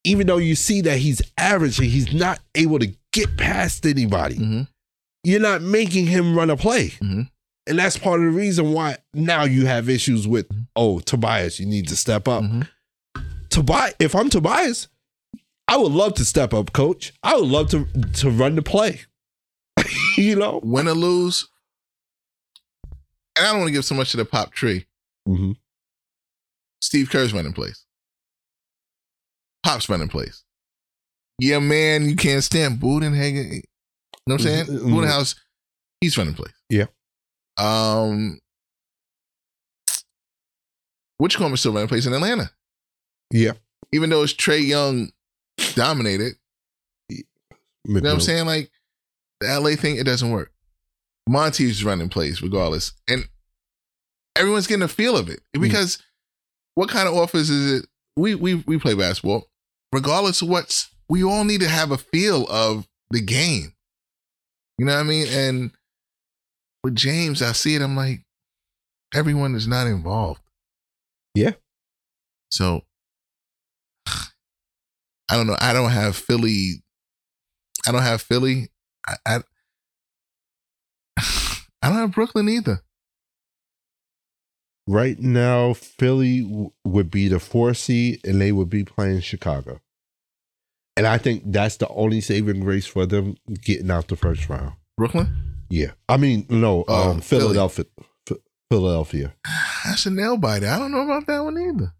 [0.03, 4.35] even though you see that he's averaging, he's not able to get past anybody.
[4.35, 4.61] Mm-hmm.
[5.23, 6.93] You're not making him run a play.
[7.67, 11.65] And that's part of the reason why now you have issues with, oh, Tobias, you
[11.65, 12.43] need to step up.
[12.43, 12.67] Mhm.
[13.49, 14.87] Tobias, if I'm Tobias,
[15.67, 17.13] I would love to step up, coach.
[17.23, 17.85] I would love to
[18.21, 19.01] to run the play.
[20.17, 20.59] you know?
[20.63, 21.47] Win or lose,
[23.35, 24.85] and I don't want to give so much to the pop tree.
[25.27, 25.51] Mm-hmm.
[26.81, 27.85] Steve Kerr's running plays.
[29.63, 30.43] Pop's running plays.
[31.39, 33.51] Yeah, man, you can't stand Budenhagen.
[33.55, 33.61] You
[34.25, 34.65] know what I'm saying?
[34.67, 34.89] Mhm.
[34.89, 35.35] Budenhouse,
[36.01, 36.53] he's running plays.
[37.57, 38.39] Um,
[41.21, 42.51] Whichcomb is still running plays in Atlanta,
[43.31, 43.53] Yeah.
[43.91, 45.11] even though it's Trae Young
[45.75, 46.33] dominated.
[47.09, 47.23] You
[47.85, 48.45] know what I'm saying?
[48.45, 48.69] Like
[49.39, 50.51] the LA thing, it doesn't work.
[51.27, 53.27] Monty's running plays regardless, and
[54.35, 55.97] everyone's getting a feel of it because
[56.75, 57.89] what kind of offense is it?
[58.15, 59.47] We we we play basketball,
[59.93, 60.89] regardless of what's.
[61.09, 63.73] We all need to have a feel of the game.
[64.77, 65.27] You know what I mean?
[65.29, 65.71] And
[66.83, 67.81] with James, I see it.
[67.81, 68.23] I'm like,
[69.13, 70.41] everyone is not involved.
[71.35, 71.53] Yeah.
[72.51, 72.81] So
[74.07, 75.57] I don't know.
[75.59, 76.83] I don't have Philly.
[77.87, 78.69] I don't have Philly.
[79.05, 79.39] I, I
[81.81, 82.81] I don't have Brooklyn either.
[84.89, 89.81] Right now, Philly w- would be the four seed, and they would be playing Chicago.
[90.95, 94.73] And I think that's the only saving grace for them getting out the first round.
[94.97, 95.56] Brooklyn.
[95.69, 97.85] Yeah, I mean, no, Oh, um, Philadelphia,
[98.27, 98.39] Ph-
[98.71, 99.33] Philadelphia.
[99.85, 100.67] That's a nail biter.
[100.67, 101.93] I don't know about that one either.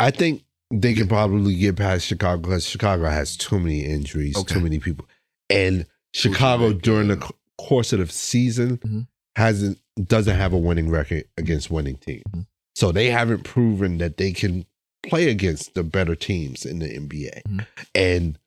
[0.00, 4.54] I think they can probably get past Chicago because Chicago has too many injuries, Okay.
[4.54, 5.06] too many people,
[5.48, 9.06] and Chicago during the uh, course of the season Mhm.
[9.36, 12.24] hasn't doesn't have a winning record against winning teams.
[12.34, 12.46] Mhm.
[12.74, 14.66] So they haven't proven that they can
[15.04, 17.42] play against the better teams in the NBA.
[17.46, 17.66] Mhm.
[17.94, 18.38] And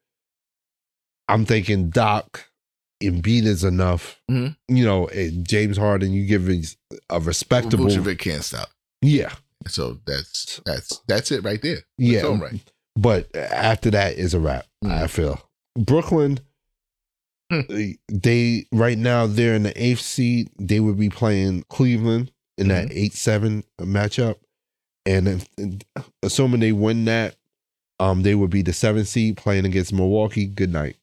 [1.30, 2.50] I'm thinking Doc
[3.04, 4.20] Embiid is enough.
[4.30, 4.56] Mhm.
[4.68, 5.10] You know,
[5.44, 6.64] James Harden, you give him
[7.10, 7.86] a respectable.
[7.86, 8.70] Vucevic can't stop.
[9.02, 9.34] Yeah,
[9.68, 11.80] So that's that's that's it right there.
[11.98, 12.14] yeah.
[12.22, 12.62] That's all right.
[12.96, 14.66] But after that is a wrap.
[14.84, 14.92] Mm.
[15.04, 15.40] I feel
[15.78, 16.40] Brooklyn.
[17.52, 17.62] Hmm.
[18.12, 20.50] They right now they're in the eighth seed.
[20.60, 22.98] They would be playing Cleveland in that Mm-hmm.
[22.98, 24.36] eight seven matchup,
[25.06, 25.48] and if,
[26.24, 27.36] assuming they win that,
[28.00, 30.46] um, they would be the seventh seed playing against Milwaukee.
[30.48, 30.98] Good night.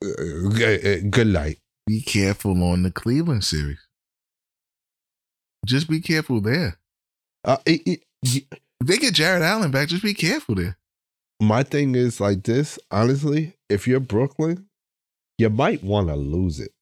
[0.00, 1.58] Good good night.
[1.86, 3.78] Be careful on the Cleveland series.
[5.66, 6.78] Just be careful there.
[7.44, 7.82] Uh, it,
[8.22, 8.44] it,
[8.80, 10.76] If they get Jarrett Allen back, just be careful there.
[11.40, 12.78] my thing is like this.
[12.90, 14.66] Honestly, if you're Brooklyn,
[15.38, 16.72] you might want to lose it.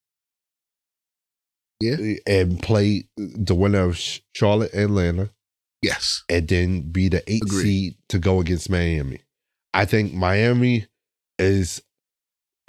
[1.81, 1.95] Yeah.
[1.99, 3.97] Eh, and play the winner of
[4.35, 5.29] Charlotte and Atlanta,
[5.81, 6.23] Yes.
[6.29, 7.63] and then be the eighth Agreed.
[7.63, 9.21] seed to go against Miami.
[9.73, 10.87] I think Miami
[11.37, 11.81] is.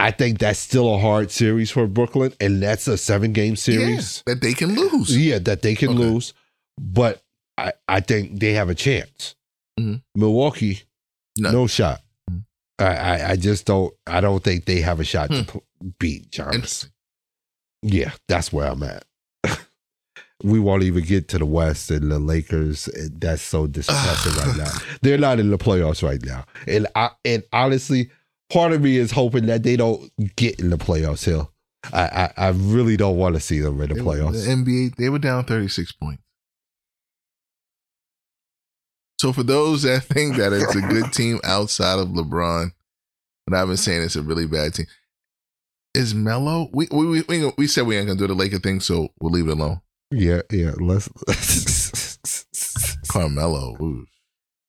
[0.01, 4.23] I think that's still a hard series for Brooklyn, and that's a seven game series.
[4.25, 5.15] Yeah, that they can lose.
[5.15, 5.99] Yeah, that they can Okay.
[5.99, 6.33] lose,
[6.79, 7.21] but
[7.57, 9.35] I, I think they have a chance.
[9.79, 10.01] Mhm.
[10.15, 10.81] Milwaukee,
[11.37, 11.51] No.
[11.51, 12.01] no, shot.
[12.29, 12.43] Mhm.
[12.79, 13.93] I, I I just don't.
[14.07, 15.59] I don't think they have a shot to Hmm.
[15.59, 16.89] p- beat Giannis.
[17.83, 19.05] Yeah, that's where I'm at.
[20.43, 22.89] we won't even get to the West and the Lakers.
[23.11, 24.71] That's so disgusting right now.
[25.03, 28.09] They're not in the playoffs right now, and I and honestly,
[28.51, 31.25] part of me is hoping that they don't get in the playoffs.
[31.25, 31.47] here.
[31.93, 34.45] I I, I really don't want to see them in the They- playoffs.
[34.45, 36.21] The NBA, they were down 36 points.
[39.19, 42.71] So for those that think that it's a good team outside of LeBron,
[43.47, 44.87] and I've been saying it's a really bad team,
[45.93, 46.69] is Melo?
[46.73, 49.47] We we we, we, said we ain't gonna do the Laker thing, so we'll leave
[49.47, 49.81] it alone.
[50.09, 50.71] Yeah, yeah.
[50.79, 51.07] Let's
[53.07, 54.05] Carmelo, ooh.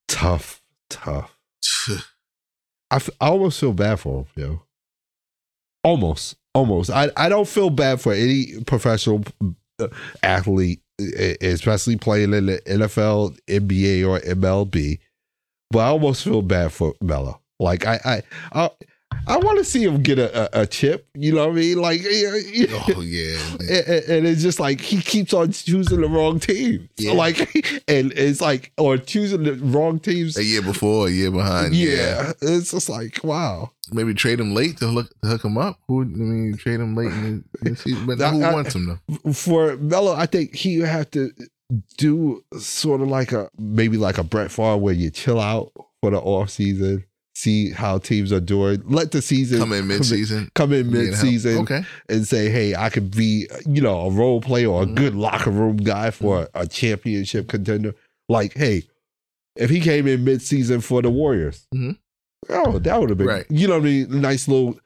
[0.08, 1.36] tough, tough.
[2.92, 4.62] I, f- I almost feel bad for him, yo.
[5.82, 6.90] Almost, almost.
[6.90, 9.24] I, I don't feel bad for any professional
[9.80, 9.88] uh,
[10.22, 10.82] athlete,
[11.40, 14.98] especially playing in the NFL, NBA, or MLB.
[15.70, 17.40] But I almost feel bad for Melo.
[17.58, 18.70] Like I I I,
[19.26, 21.06] I want to see him get a, a, a chip.
[21.14, 21.78] You know what I mean?
[21.78, 22.66] Like, yeah, yeah.
[22.96, 26.88] oh yeah, and, and- it's just like he keeps on choosing the wrong team.
[26.96, 27.12] Yeah.
[27.12, 27.38] Like,
[27.88, 30.36] and it's like or choosing the wrong teams.
[30.36, 31.74] a year before, a year behind.
[31.74, 33.70] yeah, it's just like wow.
[33.92, 35.78] maybe trade him late to look to hook him up.
[35.88, 38.74] Who I mean, trade him late in the, in the season, but who I- wants
[38.74, 39.32] him though?
[39.32, 41.30] For Melo, I think he have to
[41.96, 46.10] do sort of like a maybe like a Brett Favre where you chill out for
[46.10, 47.04] the off season,
[47.42, 50.48] see how teams are doing, let the season Come in mid season.
[50.54, 51.82] Come in mid season Okay.
[52.08, 54.94] and say, "Hey, I could be, you know, a role player or a Mhm.
[54.94, 57.94] good locker room guy for a championship contender."
[58.28, 58.84] Like, hey,
[59.56, 61.96] if he came in mid season for the Warriors, Mhm.
[62.48, 63.46] oh, that would have been, Right.
[63.50, 64.78] you know, what I mean, nice little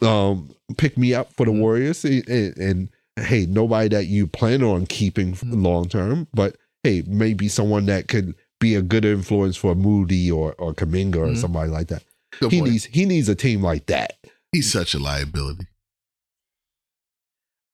[0.00, 1.60] um pick me up for the Mhm.
[1.60, 2.88] Warriors, and, and, and,
[3.20, 5.62] hey, nobody that you plan on keeping Mhm.
[5.62, 10.54] long term, but hey, maybe someone that could be a good influence for Moody or
[10.54, 11.38] or Kuminga or Mhm.
[11.38, 12.02] somebody like that.
[12.40, 12.70] Good he point.
[12.72, 14.16] needs he needs a team like that.
[14.52, 15.66] He's such a liability.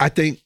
[0.01, 0.43] I think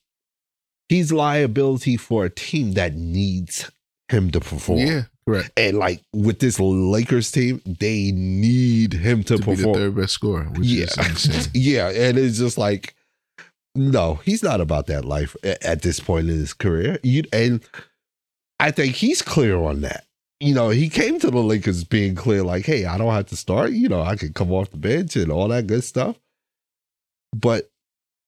[0.88, 3.70] he's liability for a team that needs
[4.08, 4.78] him to perform.
[4.80, 5.50] Yeah, correct.
[5.56, 9.74] And like with this Lakers team, they need him to, To, be the perform.
[9.74, 10.84] third best scorer, which yeah.
[10.84, 11.88] is yeah.
[11.90, 12.94] And it's just like,
[13.74, 16.98] no, he's not about that life at this point in his career.
[17.02, 17.62] You, and
[18.60, 20.04] I think he's clear on that.
[20.42, 23.36] You know, he came to the Lakers being clear, like, hey, I don't have to
[23.36, 23.70] start.
[23.72, 26.16] You know, I can come off the bench and all that good stuff.
[27.34, 27.70] But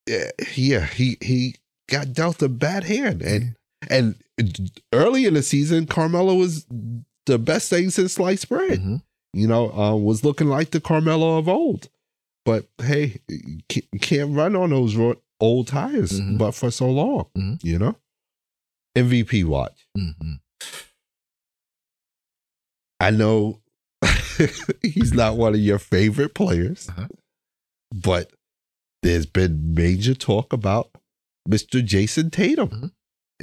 [0.08, 1.56] yeah, he he
[1.90, 3.56] got dealt a bad hand, and
[3.90, 4.14] and
[4.92, 6.66] early in the season, Carmelo was
[7.26, 9.02] the best thing since sliced bread Mhm.
[9.32, 11.88] you know, uh, was looking like the Carmelo of old.
[12.44, 14.94] But hey, you ca- you can't run on those
[15.40, 16.38] old tires, Mhm.
[16.38, 17.64] but for so long, Mhm.
[17.64, 17.96] you know.
[18.96, 19.86] MVP watch.
[19.98, 20.38] Mhm.
[23.06, 23.60] I know
[24.82, 27.08] he's not one of your favorite players, Uh-huh.
[27.92, 28.32] but
[29.02, 30.90] there's been major talk about
[31.48, 31.84] Mr.
[31.84, 32.92] Jayson Tatum, Mhm.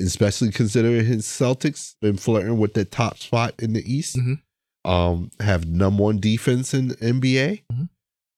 [0.03, 4.15] especially considering his Celtics been flirting with the top spot in the East.
[4.17, 4.41] Mhm.
[4.83, 7.63] Um, have number one defense in the NBA.
[7.71, 7.89] Mhm.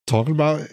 [0.06, 0.68] Talking about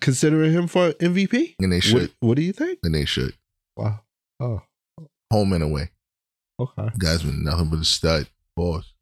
[0.00, 1.56] considering him for MVP.
[1.58, 2.02] And they should.
[2.02, 2.78] What, what do you think?
[2.84, 3.34] And they should.
[3.76, 4.04] Wow.
[4.38, 4.62] Oh,
[5.32, 5.90] Home and away.
[6.60, 6.88] okay.
[6.98, 8.28] Guy's been nothing but a stud.
[8.56, 8.92] Boss.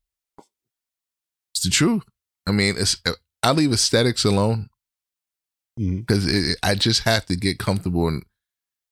[1.65, 2.03] The truth.
[2.47, 2.97] I mean, it's
[3.43, 4.69] I leave aesthetics alone
[5.77, 8.25] because I just have to get comfortable and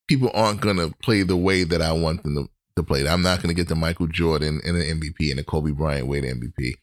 [0.08, 3.06] people aren't gonna play the way that I want them to, to play.
[3.06, 6.20] I'm not gonna get the Michael Jordan and an MVP and the Kobe Bryant way
[6.20, 6.74] to MVP.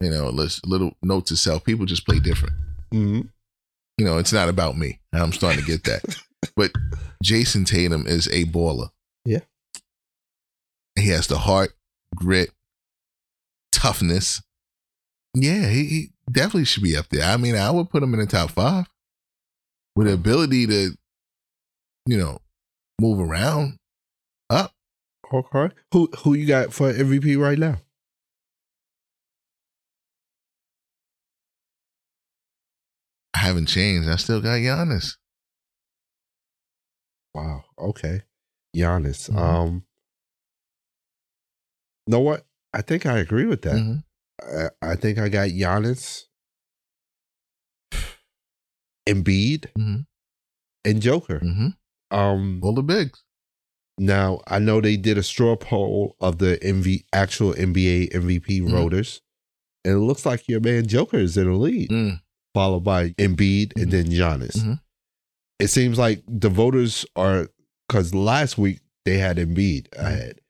[0.00, 2.54] You know, let's little note to self: people just play different.
[2.92, 3.28] Mhm.
[3.98, 5.00] You know, it's not about me.
[5.12, 6.02] I'm starting to get that.
[6.56, 6.72] but
[7.22, 8.88] Jayson Tatum is a baller.
[9.24, 9.40] Yeah.
[10.98, 11.72] He has the heart,
[12.14, 12.50] grit,
[13.70, 14.42] toughness.
[15.34, 17.24] Yeah, he, he definitely should be up there.
[17.24, 18.86] I mean, I would put him in the top five
[19.96, 20.90] with the ability to,
[22.06, 22.38] you know,
[23.00, 23.78] move around
[24.50, 24.72] up.
[25.32, 25.74] Okay.
[25.92, 27.78] Who who you got for MVP right now?
[33.34, 34.08] I haven't changed.
[34.08, 35.16] I still got Giannis.
[37.34, 37.64] Wow.
[37.78, 38.22] Okay.
[38.76, 39.30] Giannis.
[39.30, 39.36] Mhm.
[39.38, 39.84] Um.
[42.06, 42.46] Know what?
[42.74, 43.76] I think I agree with that.
[43.76, 44.04] Mhm.
[44.42, 46.24] I, I think I got Giannis,
[49.08, 50.06] Embiid, Mhm.
[50.84, 51.40] and Joker.
[51.40, 51.76] Mhm.
[52.10, 52.60] Um.
[52.62, 53.22] All the bigs.
[53.98, 58.70] Now I know they did a straw poll of the MV actual NBA MVP Mhm.
[58.70, 59.20] voters,
[59.84, 62.20] and it looks like your man Joker is in the lead, Mm.
[62.54, 64.56] followed by Embiid and then Giannis.
[64.56, 64.80] Mhm.
[65.58, 67.48] It seems like the voters are
[67.88, 70.06] because last week they had Embiid Mm-hmm.
[70.06, 70.40] ahead.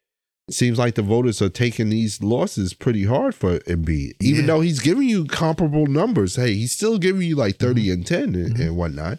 [0.53, 4.47] Seems like the voters are taking these losses pretty hard for Embiid, even Yeah.
[4.49, 6.37] though he's giving you comparable numbers.
[6.37, 7.93] Hey, he's still giving you like 30 Mm-hmm.
[7.93, 8.61] and 10 and, Mhm.
[8.61, 9.19] and whatnot.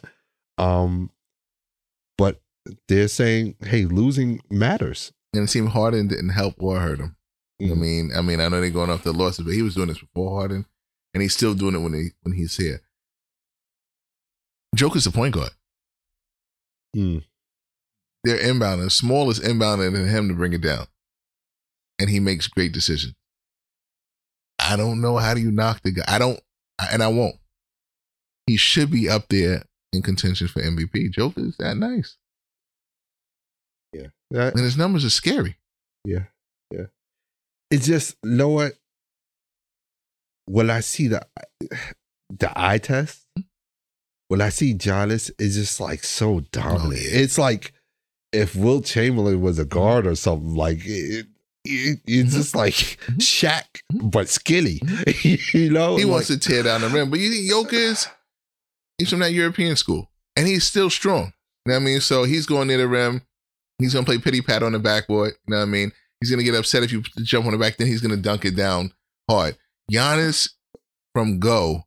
[0.58, 1.10] Um,
[2.18, 2.42] but
[2.88, 5.12] they're saying, hey, losing matters.
[5.34, 7.16] And it seemed Harden didn't help or hurt him.
[7.62, 7.78] I Mm.
[7.80, 10.00] mean, I mean, I know they're going off the losses, but he was doing this
[10.00, 10.66] before Harden,
[11.14, 12.82] and he's still doing it when he when he's here.
[14.76, 15.52] Joker's the point guard.
[16.96, 17.24] Mm.
[18.24, 18.92] They're inbounding.
[18.92, 20.88] Small is inbounding than him to bring it down,
[22.00, 23.14] and he makes great decisions.
[24.60, 26.04] I don't know how do you knock the guy.
[26.08, 26.40] I don't,
[26.92, 27.36] and I won't.
[28.48, 31.12] He should be up there in contention for MVP.
[31.12, 32.18] Joker is that nice,
[33.94, 35.58] Yeah, That- and his numbers are scary.
[36.06, 36.26] Yeah,
[36.72, 36.86] yeah.
[37.72, 38.74] It's just you know what.
[40.46, 41.26] When I see the
[42.30, 43.26] the eye test,
[44.28, 47.02] when I see Giannis, it's just like so oh, dominant.
[47.02, 47.20] yeah.
[47.20, 47.74] It's like
[48.34, 50.54] if Wilt Chamberlain was a guard or something.
[50.54, 51.28] Like it,
[51.66, 53.18] it it's just like mm-hmm.
[53.18, 54.10] Shaq, mm-hmm.
[54.10, 54.82] but skinny.
[55.54, 58.08] you know, He Like, wants to tear down the rim, but you think Joker is?
[58.98, 61.34] He's from that European school, and he's still strong.
[61.66, 62.02] You know what I mean?
[62.02, 63.22] So he's going near the rim.
[63.80, 65.34] He's gonna play pity pat on the backboard.
[65.48, 65.92] You know what I mean?
[66.20, 67.78] He's gonna get upset if you jump on the back.
[67.78, 68.94] Then he's gonna dunk it down
[69.30, 69.58] hard.
[69.92, 70.50] Giannis
[71.14, 71.84] from go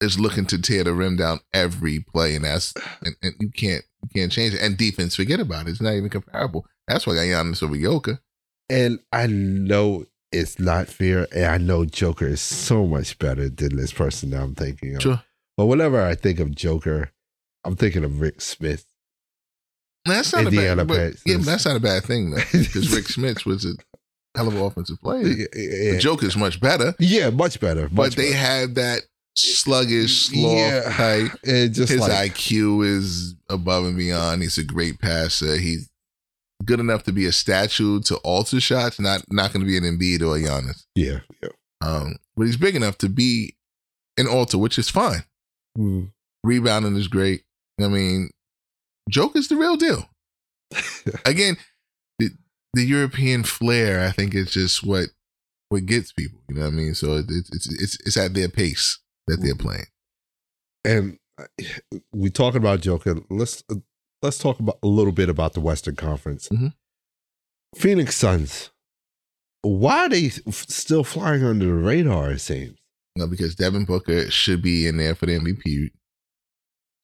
[0.00, 2.74] is looking to tear the rim down every play, and that's
[3.04, 4.62] and, and you can't you can't change it.
[4.62, 5.70] And defense, forget about it.
[5.70, 6.66] It's not even comparable.
[6.86, 8.20] That's why I got Giannis over Joker.
[8.70, 13.76] And I know it's not fair, and I know Joker is so much better than
[13.76, 15.02] this person that I'm thinking of.
[15.02, 15.22] Sure.
[15.56, 17.10] But whenever I think of Joker,
[17.64, 18.84] I'm thinking of Rik Smits.
[20.04, 22.94] That's not Indiana a bad, but, yeah, but that's not a bad thing though, because
[22.94, 23.72] Rik Smits was a
[24.36, 25.26] hell of an offensive player.
[25.26, 27.82] Yeah, The yeah, Joker's much better, yeah, much better.
[27.84, 28.36] Much but they better.
[28.38, 29.02] have that
[29.36, 30.92] sluggish, sloth Yeah.
[30.92, 31.32] type.
[31.42, 34.42] It just His like IQ is above and beyond.
[34.42, 35.56] He's a great passer.
[35.56, 35.90] He's
[36.68, 39.00] good enough to be a statue to alter shots.
[39.00, 40.84] Not not going to be an Embiid or a Giannis.
[40.94, 41.48] yeah, yeah.
[41.80, 43.56] Um, but he's big enough to be
[44.16, 45.24] an alter, which is fine.
[45.76, 46.12] Mm.
[46.44, 47.42] Rebounding is great.
[47.80, 48.30] I mean,
[49.08, 50.08] Joker's the real deal.
[51.24, 51.56] Again,
[52.18, 52.30] the,
[52.74, 55.06] the European flair, I think, is just what
[55.70, 56.40] what gets people.
[56.48, 56.94] You know what I mean?
[56.94, 59.86] So it's it's it's, it's at their pace that they're playing.
[60.84, 61.46] And uh,
[62.12, 63.20] we talking about Joker.
[63.30, 63.76] Let's uh,
[64.22, 66.48] let's talk about a little bit about the Western Conference.
[66.48, 66.74] Mhm.
[67.76, 68.70] Phoenix Suns.
[69.62, 72.32] Why are they f- still flying under the radar?
[72.32, 72.78] It seems.
[73.14, 75.90] You know, because Devin Booker should be in there for the MVP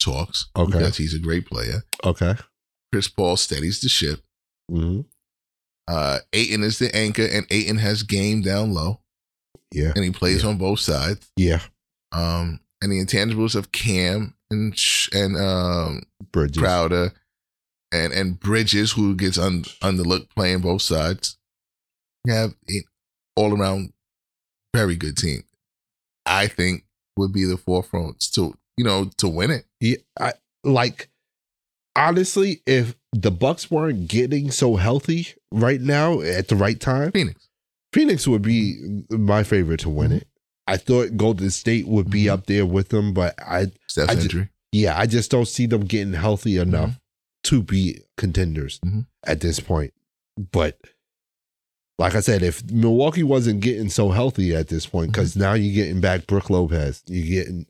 [0.00, 0.46] talks.
[0.56, 0.72] Okay.
[0.78, 1.82] Because he's a great player.
[2.04, 2.34] Okay.
[2.92, 4.20] Chris Paul steadies the ship.
[4.70, 5.00] hmm
[5.88, 9.00] Uh Ayton is the anchor, and Ayton has game down low,
[9.72, 9.92] Yeah.
[9.94, 11.30] and he plays on both sides.
[11.36, 11.60] Yeah.
[12.12, 14.80] Um, and the intangibles of Cam and
[15.12, 16.02] and um
[16.32, 16.62] Bridges.
[16.62, 17.12] Crowder
[17.92, 21.38] and and Bridges, who gets un, underlooked playing both sides.
[22.24, 22.82] You have an
[23.36, 23.92] all around
[24.74, 25.44] very good team.
[26.26, 26.84] I think
[27.16, 29.64] would be the forefronts to you know to win it.
[29.80, 30.32] Yeah, I
[30.64, 31.08] like
[31.96, 37.48] honestly, if the Bucks weren't getting so healthy right now at the right time, Phoenix.
[37.92, 40.26] Phoenix would be my favorite to win it.
[40.66, 42.32] I thought Golden State would be Mhm.
[42.32, 44.48] up there with them, but I Steph's I ju- injury.
[44.72, 46.98] yeah, I just don't see them getting healthy enough
[47.44, 49.06] to be contenders Mhm.
[49.26, 49.92] at this point.
[50.52, 50.80] But
[51.98, 55.74] like I said, if Milwaukee wasn't getting so healthy at this point, because now you're
[55.74, 57.66] getting back Brook Lopez, you're getting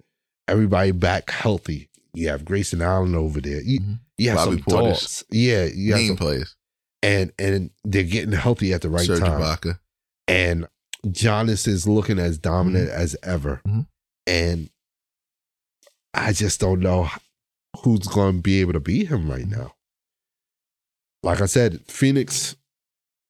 [0.48, 1.88] everybody back healthy.
[2.14, 3.60] You have Grayson Allen over there.
[3.60, 3.98] You, Mhm.
[4.18, 4.90] you have Bobby some Portis.
[4.92, 5.24] dogs.
[5.30, 6.54] Yeah, you have Main some, players.
[7.02, 9.16] and and they're getting healthy at the right time.
[9.16, 9.78] Serge time Ibaka.
[10.28, 10.68] and
[11.04, 13.60] Giannis is looking as dominant as ever.
[13.66, 13.86] Mhm.
[14.26, 14.70] And
[16.14, 17.08] I just don't know
[17.82, 19.74] who's going to be able to beat him right now.
[21.22, 22.56] Like I said, Phoenix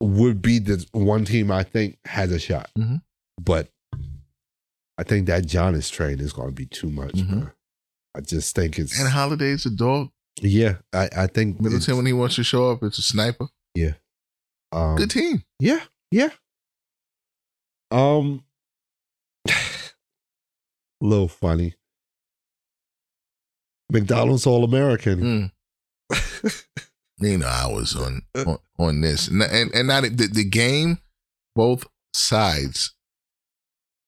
[0.00, 2.70] would be the one team I think has a shot.
[2.76, 3.02] Mhm.
[3.40, 3.70] But
[4.98, 7.14] I think that Giannis train is going to be too much.
[7.14, 7.28] Mhm.
[7.30, 7.52] man.
[8.16, 10.10] I just think it's And Holiday's a dog.
[10.40, 10.76] yeah.
[10.92, 13.48] I, I think Middleton, when he wants to show up, it's a sniper.
[13.74, 13.94] Yeah.
[14.70, 15.42] Um, Good team.
[15.58, 16.30] Yeah, yeah.
[17.90, 18.44] Um,
[21.00, 21.74] little funny.
[23.90, 25.52] McDonald's All American.
[26.10, 26.64] Mm.
[27.20, 30.98] you know, I was on on, on this, and and, and not the, the game.
[31.54, 32.92] Both sides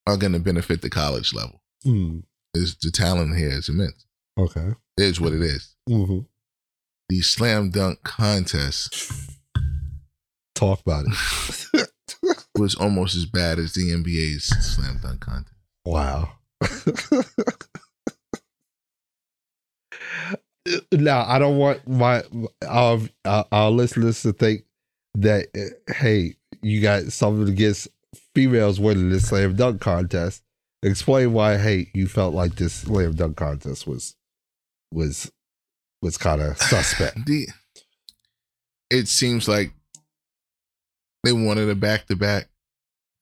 [0.06, 1.62] are going to benefit the college level.
[1.84, 2.20] Hmm.
[2.54, 4.06] Is the talent here is immense.
[4.38, 4.72] Okay.
[4.96, 5.74] It is what it is.
[5.86, 6.20] hmm
[7.08, 9.12] The slam dunk contest
[10.54, 11.88] Talk about it.
[12.58, 14.44] was almost as bad as the NBA's
[14.74, 15.54] slam dunk contest.
[15.84, 16.32] wow.
[20.92, 22.22] now I don't want my
[22.66, 24.64] our our, our listeners to think
[25.14, 25.46] that
[25.88, 27.88] hey, you got something against
[28.34, 30.42] females winning this slam dunk contest.
[30.82, 34.14] Explain why hey you felt like this slam dunk contest was
[34.92, 35.30] was
[36.02, 37.18] was kind of suspect.
[37.26, 37.48] The
[38.90, 39.72] it seems like
[41.26, 42.48] they wanted a back to back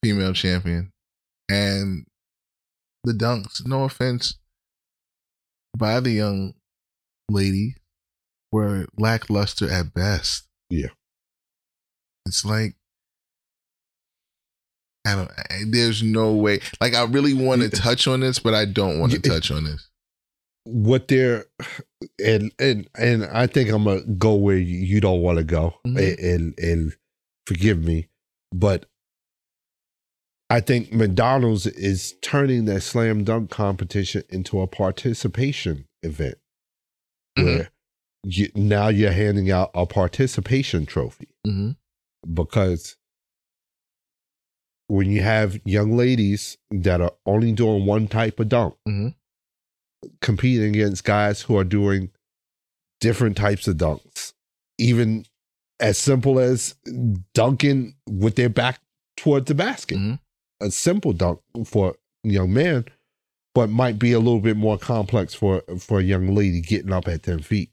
[0.02, 0.90] female champion.
[1.48, 2.06] And
[3.04, 4.38] the dunks, no offense
[5.76, 6.54] by the young
[7.30, 7.74] lady,
[8.52, 10.44] were lackluster at best.
[10.70, 10.88] Yeah.
[12.26, 12.76] It's like
[15.06, 16.60] I don't I- there's no way.
[16.80, 19.64] Like I really want to touch on this, but I don't want to touch on
[19.64, 19.88] this.
[20.66, 21.44] what they're
[22.24, 25.98] and and and I think I'm gonna go where you don't want to go, Mhm.
[25.98, 26.92] and, and and
[27.46, 28.08] forgive me,
[28.52, 28.86] but
[30.50, 36.38] I think McDonald's is turning that slam dunk competition into a participation event,
[37.38, 37.44] Mhm.
[37.44, 37.70] where
[38.24, 41.72] you, now you're handing out a participation trophy Mm-hmm.
[42.34, 42.96] because
[44.86, 49.14] when you have young ladies that are only doing one type of dunk, Mhm.
[50.20, 52.10] competing against guys who are doing
[53.00, 54.34] different types of dunks,
[54.78, 55.24] even
[55.80, 56.74] as simple as
[57.34, 58.80] dunking with their back
[59.16, 59.98] towards the basket.
[59.98, 60.18] Mhm.
[60.60, 62.84] A simple dunk for a young man,
[63.54, 67.08] but might be a little bit more complex for for a young lady getting up
[67.08, 67.70] at 10 feet.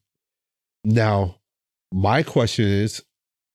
[0.83, 1.37] Now,
[1.93, 3.03] my question is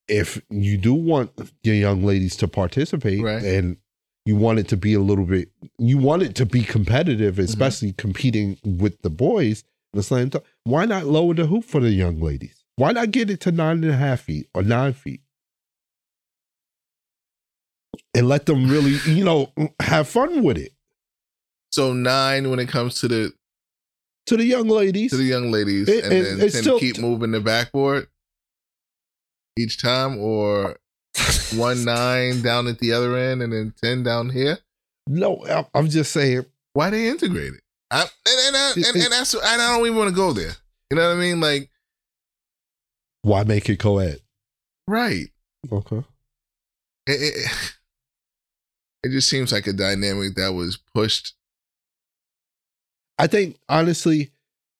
[0.09, 1.33] if you do want
[1.65, 3.43] your young ladies to participate Right.
[3.43, 3.77] and
[4.25, 7.45] you want it to be a little bit you want it to be competitive Mm-hmm.
[7.45, 11.81] especially competing with the boys at the same time why not lower the hoop for
[11.81, 14.93] the young ladies why not get it to nine and a half feet or nine
[14.93, 15.21] feet
[18.15, 20.73] and let them really you know have fun with it
[21.73, 23.33] So nine when it comes to the
[24.27, 26.99] to the young ladies to the young ladies, It- and it- then it's still- keep
[26.99, 28.09] moving the backboard
[29.59, 30.77] each time, or
[31.55, 34.59] one nine down at the other end, and then ten down here.
[35.07, 37.61] no I'm- just saying Why they integrate it?
[37.91, 38.11] I, and,
[38.49, 40.57] and, I, and, and that's and I don't even want to go there.
[40.91, 41.41] You know what I mean?
[41.41, 41.71] Like
[43.27, 44.19] why make it co-ed
[44.87, 45.27] right.
[45.73, 46.05] okay
[47.07, 47.51] It, it,
[49.03, 51.35] it just seems like a dynamic that was pushed.
[53.19, 54.31] I think honestly,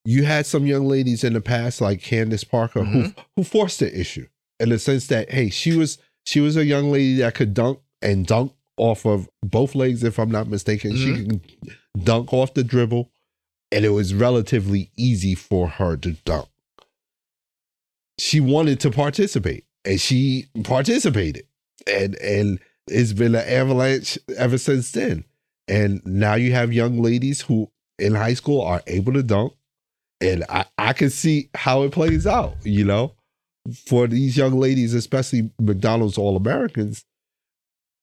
[0.05, 3.21] you had some young ladies in the past, like Candace Parker, who mm-hmm.
[3.35, 4.27] who forced the issue
[4.61, 7.81] in the sense that hey, she was she was a young lady that could dunk
[8.03, 10.95] and dunk off of both legs, if I'm not mistaken.
[10.97, 11.31] She mm-hmm.
[11.31, 13.11] could dunk off the dribble,
[13.73, 16.49] and it was relatively easy for her to dunk.
[18.19, 21.47] She wanted to participate, and she participated,
[21.87, 22.59] and and
[22.89, 25.25] it's been an avalanche ever since then.
[25.69, 29.53] And now you have young ladies who in high school are able to dunk.
[30.21, 33.13] And I, I can see how it plays out, you know,
[33.87, 37.05] for these young ladies, especially McDonald's All Americans,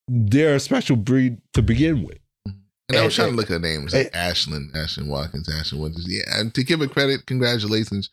[0.08, 2.20] they're a special breed to begin with.
[2.48, 2.58] Mm-hmm.
[2.90, 5.80] And I was And- trying to look at names like and- Ashlyn, Ashlyn Watkins, Ashlyn
[5.80, 6.06] Winters.
[6.08, 8.10] Yeah, and to give it credit, congratulations.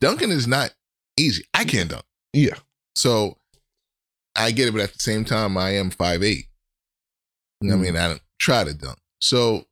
[0.00, 0.72] Duncan is not
[1.18, 1.44] easy.
[1.54, 2.04] I can't dunk.
[2.32, 2.56] Yeah.
[2.96, 3.38] So
[4.36, 6.44] I get it, but at the same time, I am 5'8.
[7.62, 7.80] I Mm.
[7.80, 8.98] mean, I don't try to dunk.
[9.20, 9.66] So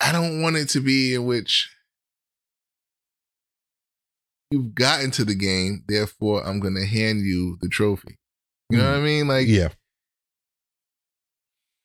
[0.00, 1.70] I don't want it to be in which
[4.50, 8.16] you've gotten to the game, therefore I'm gonna hand you the trophy.
[8.70, 9.28] You know what I mean?
[9.28, 9.68] Like yeah.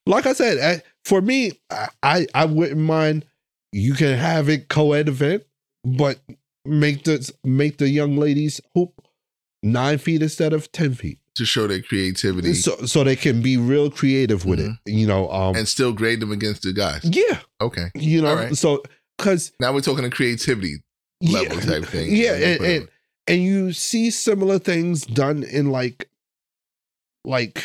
[0.05, 3.26] Like I said, I, for me, I- I, I wouldn't mind.
[3.72, 5.43] You can have it co-ed event,
[5.84, 6.20] but
[6.66, 8.93] make the make the young ladies hoop
[9.61, 11.20] nine feet instead of ten feet.
[11.36, 15.30] to show their creativity so so they can be real creative with it you know
[15.32, 17.01] um and still grade them against the guys.
[17.03, 17.88] yeah Okay.
[17.95, 18.55] you know right.
[18.57, 18.84] so
[19.18, 20.76] because Now we're talking a creativity
[21.22, 22.07] level yeah, type thing.
[22.16, 22.88] yeah and, and
[23.28, 26.09] and you see similar things done in like
[27.26, 27.64] like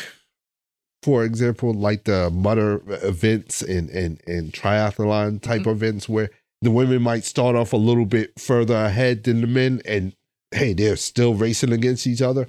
[1.03, 5.69] for example like the mutter events and and and triathlon type Mm-hmm.
[5.69, 6.29] events where
[6.61, 10.13] the women might start off a little bit further ahead than the men and
[10.53, 12.47] hey they're still racing against each other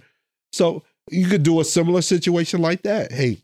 [0.52, 3.38] so you could do a similar situation like that hey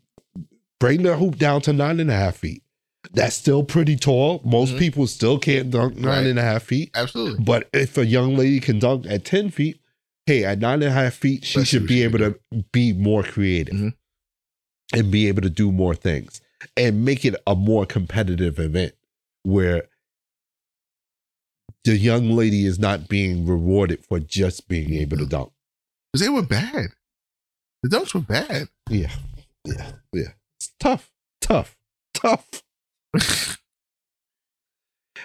[0.79, 2.63] bring the hoop down to nine and a half feet
[3.13, 4.79] that's still pretty tall most Mhm.
[4.79, 6.25] people still can't dunk nine Right.
[6.27, 7.43] and a half feet Absolutely.
[7.43, 9.79] but if a young lady can dunk at 10 feet,
[10.25, 12.37] hey, at nine and a half feet, she see should be she able to
[12.73, 13.93] be more creative Mhm.
[14.93, 16.41] and be able to do more things
[16.75, 18.93] and make it a more competitive event
[19.43, 19.87] where
[21.87, 25.29] the young lady is not being rewarded for just being able to mm-hmm.
[25.29, 25.51] dunk.
[26.11, 26.87] Because they were bad.
[27.81, 28.67] The dunks were bad.
[28.89, 29.11] Yeah.
[29.63, 29.91] Yeah.
[30.11, 30.31] Yeah.
[30.59, 31.09] It's tough.
[31.41, 31.77] Tough.
[32.13, 32.63] Tough.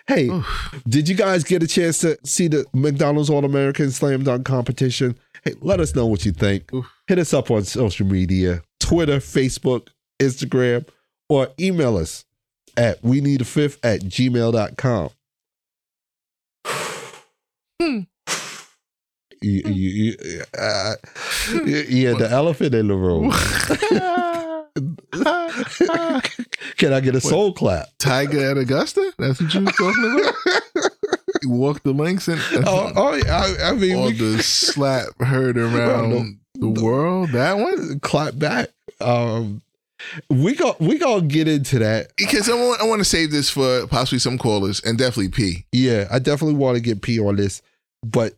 [0.06, 0.80] hey, Oof.
[0.88, 5.16] Did you guys get a chance to see the McDonald's All American Slam Dunk competition?
[5.42, 6.72] Hey, let us know what you think.
[6.72, 6.86] Oof.
[7.08, 9.88] Hit us up on social media Twitter, Facebook,
[10.20, 10.86] Instagram,
[11.28, 12.24] or email us
[12.76, 15.10] at we need a fifth at gmail.com.
[19.45, 20.16] You, you, you,
[20.57, 20.95] uh,
[21.89, 23.33] yeah, the elephant in the room.
[26.76, 27.89] Can I get a soul clap?
[27.99, 29.12] Tiger at Augusta?
[29.18, 30.35] That's what you was talking about?
[31.43, 35.09] You walked the links and Oh, oh yeah, I, I mean, or we the slap
[35.20, 36.24] heard around No,
[36.72, 37.30] the world.
[37.30, 37.99] That one?
[37.99, 38.68] clap back.
[39.01, 39.61] Um,
[40.30, 42.12] we go, we gonna get into that.
[42.16, 45.66] Because I want I want to save this for possibly some callers and definitely P.
[45.72, 47.61] Yeah, I definitely want to get P on this,
[48.03, 48.34] but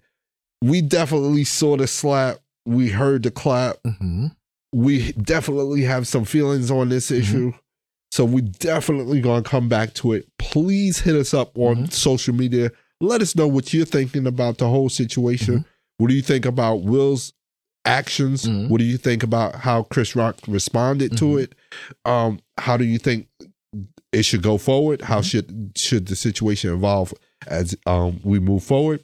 [0.62, 2.39] we definitely saw the slap.
[2.67, 3.77] We heard the clap.
[3.87, 4.27] Mm-hmm.
[4.73, 7.53] We definitely have some feelings on this issue.
[8.11, 10.27] So we definitely gonna come back to it.
[10.39, 11.93] Please hit us up on Mhm.
[11.93, 12.71] social media.
[13.01, 15.65] Let us know what you're thinking about the whole situation.
[15.99, 17.33] What do you think about Will's
[17.85, 18.45] actions?
[18.45, 18.69] Mhm.
[18.69, 21.55] What do you think about how Chris Rock responded to it?
[22.05, 23.29] Um, how do you think
[24.12, 25.03] it should go forward?
[25.03, 27.12] How should should the situation evolve
[27.47, 29.03] as um, we move forward?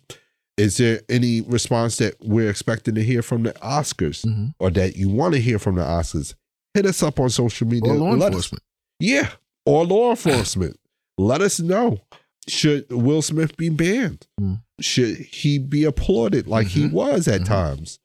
[0.61, 4.47] Is there any response that we're expecting to hear from the Oscars Mm-hmm.
[4.59, 6.35] or that you want to hear from the Oscars?
[6.75, 7.91] Hit us up on social media.
[7.93, 8.63] Or law Let us- enforcement.
[8.99, 9.31] yeah,
[9.65, 10.79] or law enforcement.
[11.19, 11.99] Let us know.
[12.49, 14.27] Should Will Smith be banned?
[14.41, 14.63] Mm.
[14.81, 16.93] Should he be applauded like he Mhm.
[16.93, 17.47] was at Mhm.
[17.47, 17.99] times?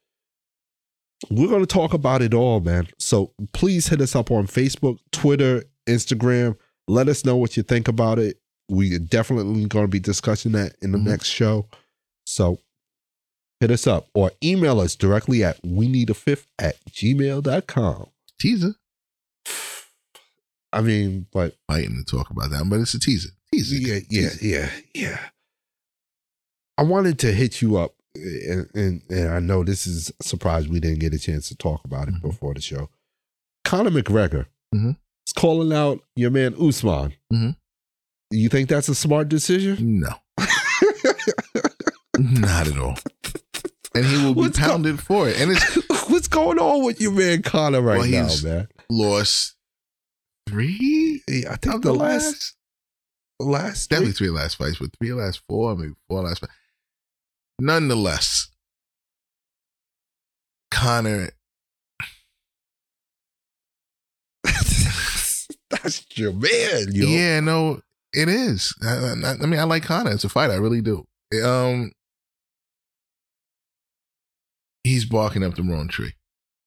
[1.30, 2.88] We're going to talk about it all, man.
[3.00, 6.58] So please hit us up on Facebook, Twitter, Instagram.
[6.88, 8.38] Let us know what you think about it.
[8.70, 11.06] We are definitely going to be discussing that in the Mhm.
[11.06, 11.68] next show.
[12.26, 12.60] So
[13.60, 18.08] hit us up or email us directly at we need a fifth at gmail.com.
[18.40, 18.76] Teaser.
[20.74, 23.30] I mean, but Fighting to talk about that, but it's a teaser.
[23.54, 23.76] Teaser.
[23.76, 24.46] Yeah, yeah, Teaser.
[24.46, 25.20] yeah, yeah.
[26.78, 30.68] I wanted to hit you up, and, and, and I know this is a surprise
[30.68, 32.22] we didn't get a chance to talk about it Mhm.
[32.22, 32.90] before the show.
[33.64, 34.98] Conor McGregor Mhm.
[35.26, 37.14] is calling out your man Usman.
[37.32, 37.56] Mhm.
[38.32, 40.02] You think that's a smart decision?
[40.02, 40.10] No.
[42.18, 42.96] Not at all.
[43.94, 45.40] And he will be What's go- pounded for it.
[45.40, 45.76] And it's
[46.10, 48.68] What's going on with your man Conor right Well, now, man?
[48.90, 49.56] lost
[50.48, 52.56] three Yeah, I think the the last,
[53.40, 56.54] last, last, definitely three last fights, but three last four, maybe four last fights.
[57.60, 58.50] Nonetheless,
[60.72, 61.30] Conor,
[65.70, 67.08] that's your man, yo.
[67.08, 67.82] yeah, no,
[68.14, 68.74] it is.
[68.84, 71.06] I, I, I mean, I like Conor as a fighter, I really do.
[71.44, 71.92] Um,
[74.86, 76.14] he's barking up the wrong tree,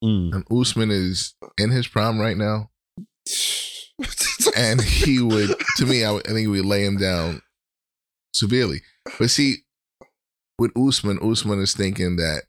[0.05, 0.35] Mm.
[0.35, 2.71] and Usman is in his prime right now.
[4.57, 7.43] and he would to me I, would, I think he would lay him down
[8.33, 8.81] severely
[9.19, 9.57] but see
[10.59, 12.45] with Usman Usman is thinking that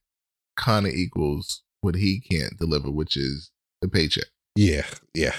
[0.55, 3.51] Conor equals what he can't deliver which is
[3.81, 5.35] the paycheck yeah, yeah.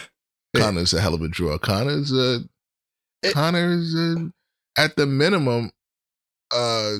[0.55, 0.61] Yeah.
[0.63, 2.41] Conor's a hell of a draw Conor's a
[3.23, 4.31] It- Conor's a,
[4.77, 5.71] at the minimum
[6.55, 6.97] uh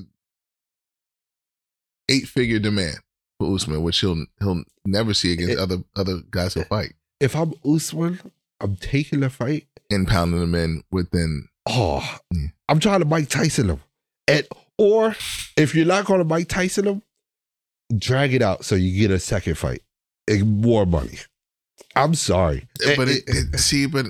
[2.09, 2.99] eight figure demand
[3.41, 7.35] for Usman which he'll he'll never see against It- other other guys who fight If
[7.35, 8.21] I'm Usman,
[8.61, 9.67] I'm taking the fight.
[9.91, 12.49] and pounding them in within Oh, Yeah.
[12.69, 13.81] I'm trying to Mike Tyson him.
[14.29, 14.47] And
[14.79, 15.15] or
[15.57, 17.03] if you're not going to Mike Tyson him,
[17.97, 19.83] drag it out so you get a second fight
[20.29, 21.19] and more money.
[21.97, 24.07] I'm sorry, but Eh, it, it, see, but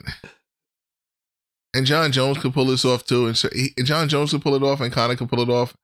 [1.75, 4.43] and Jon Jones could pull this off too, and so he, and Jon Jones could
[4.43, 5.75] pull it off, and Conor could pull it off.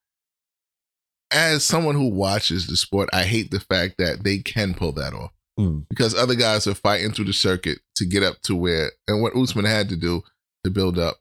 [1.33, 5.13] As someone who watches the sport, I hate the fact that they can pull that
[5.13, 5.87] off Mm.
[5.89, 9.35] because other guys are fighting through the circuit to get up to where and what
[9.35, 10.23] Usman had to do
[10.65, 11.17] to build up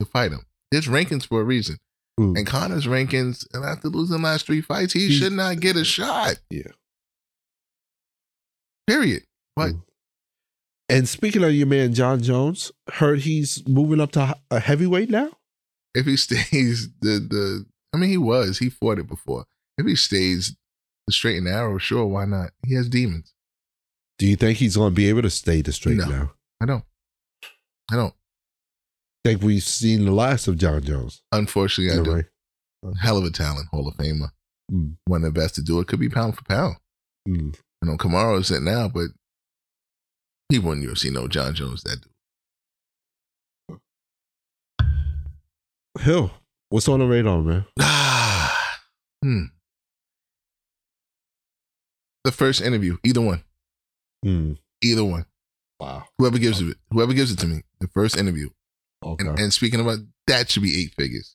[0.00, 0.44] to fight him.
[0.70, 1.78] There's rankings for a reason,
[2.20, 2.36] Mm.
[2.36, 5.84] and Conor's rankings, and after losing the last three fights, he should not get a
[5.84, 6.40] shot.
[6.50, 6.72] Yeah.
[8.86, 9.24] Period.
[9.56, 9.82] But Mm.
[10.88, 15.38] And speaking of your man Jon Jones, heard he's moving up to a heavyweight now.
[15.94, 19.44] if he stays the the I mean he was he fought it before.
[19.78, 20.56] If he stays
[21.06, 22.50] the straight and narrow, sure, why not?
[22.66, 23.32] He has demons.
[24.18, 26.06] Do you think he's going to be able to stay the straight No.
[26.06, 26.32] now?
[26.60, 26.84] I don't.
[27.90, 28.14] I don't.
[29.24, 31.22] Think we've seen the last of Jon Jones.
[31.32, 32.12] Unfortunately, I do.
[32.14, 32.94] ring?
[33.00, 34.30] Hell of a talent, Hall of Famer.
[34.70, 34.96] Mm.
[35.06, 35.86] One of the best to do it.
[35.88, 36.76] Could be pound for pound.
[37.28, 37.54] Mm.
[37.82, 39.08] You know, Kamaru's it now, but
[40.50, 42.10] people in UFC know Jon Jones that dude.
[46.00, 46.30] Hill,
[46.72, 47.64] what's on the radar, man?
[47.80, 48.78] Ah,
[49.22, 49.44] hmm.
[52.24, 53.42] The first interview, either one,
[54.24, 54.58] Mm.
[54.82, 55.26] either one.
[55.80, 56.04] Wow.
[56.18, 58.50] Whoever gives it, whoever gives it to me, the first interview.
[59.04, 59.26] Okay.
[59.26, 59.98] And, and speaking about
[60.28, 61.34] that, should be eight figures.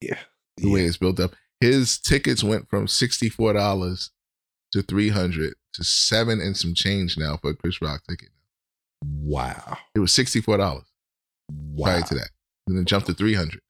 [0.00, 0.18] yeah.
[0.56, 1.32] the way it's built up.
[1.60, 4.10] His tickets went from sixty four dollars
[4.72, 8.30] to three hundred to seven and some change now for a Chris Rock ticket.
[9.04, 9.76] Wow.
[9.94, 10.86] It was sixty four dollars
[11.50, 11.84] Wow.
[11.90, 12.30] prior to that.
[12.66, 13.60] Then it jumped to three hundred.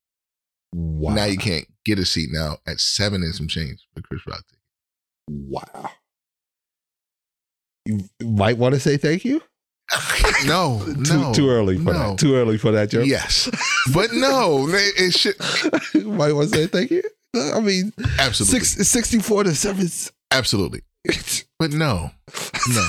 [0.73, 1.15] Wow.
[1.15, 4.45] Now you can't get a seat now at seven and some change for Chris Rock.
[5.29, 5.91] Wow.
[7.87, 9.43] You might want to say thank you.
[10.47, 12.11] no, too, no, too early for no.
[12.11, 12.19] that.
[12.19, 13.07] Too early for that joke.
[13.07, 13.49] Yes,
[13.95, 15.37] but no, it, it should
[16.07, 17.03] might want to say thank you.
[17.35, 19.89] I mean, absolutely, six, 64 to 7.
[20.31, 20.83] absolutely.
[21.59, 22.11] But no,
[22.69, 22.89] no,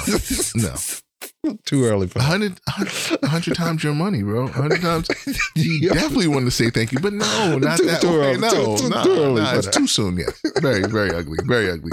[0.56, 0.76] no.
[1.66, 4.46] Too early for A hundred, a hundred times your money, bro.
[4.46, 5.08] A hundred times.
[5.56, 8.02] You definitely want to say thank you, but no, not Too- that.
[8.02, 9.74] too okay, early, no, too- too- no, too early no, it's that.
[9.74, 10.18] too soon.
[10.18, 11.92] Yes, very, very ugly, very ugly.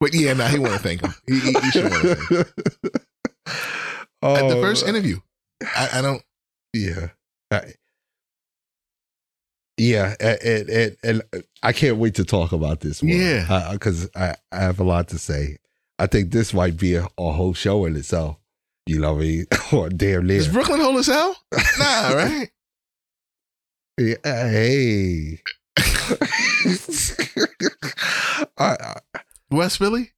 [0.00, 1.14] But yeah, nah, he want to thank him.
[1.26, 2.38] He, he, he should want to thank him.
[4.24, 5.18] At the Oh, first interview,
[5.62, 6.22] I, I don't.
[6.72, 7.08] Yeah.
[7.50, 7.74] I-
[9.78, 11.22] yeah, and, and, and
[11.62, 13.10] I can't wait to talk about this one.
[13.12, 13.70] Yeah.
[13.72, 15.56] Because I, I have a lot to say.
[15.98, 18.36] I think this might be a, a whole show in itself.
[18.86, 19.46] You know what I mean?
[19.72, 20.38] or damn near.
[20.38, 21.36] Does Brooklyn hold us out?
[21.78, 22.50] Nah, right?
[23.98, 25.40] Yeah, hey.
[28.58, 28.96] I, I,
[29.50, 30.12] West Philly.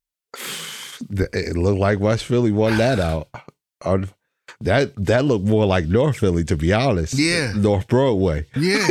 [1.10, 3.28] it looked like West Philly won that out.
[4.60, 7.14] That that looked more like North Philly, to be honest.
[7.14, 7.52] Yeah.
[7.54, 8.46] North Broadway.
[8.56, 8.86] Yeah,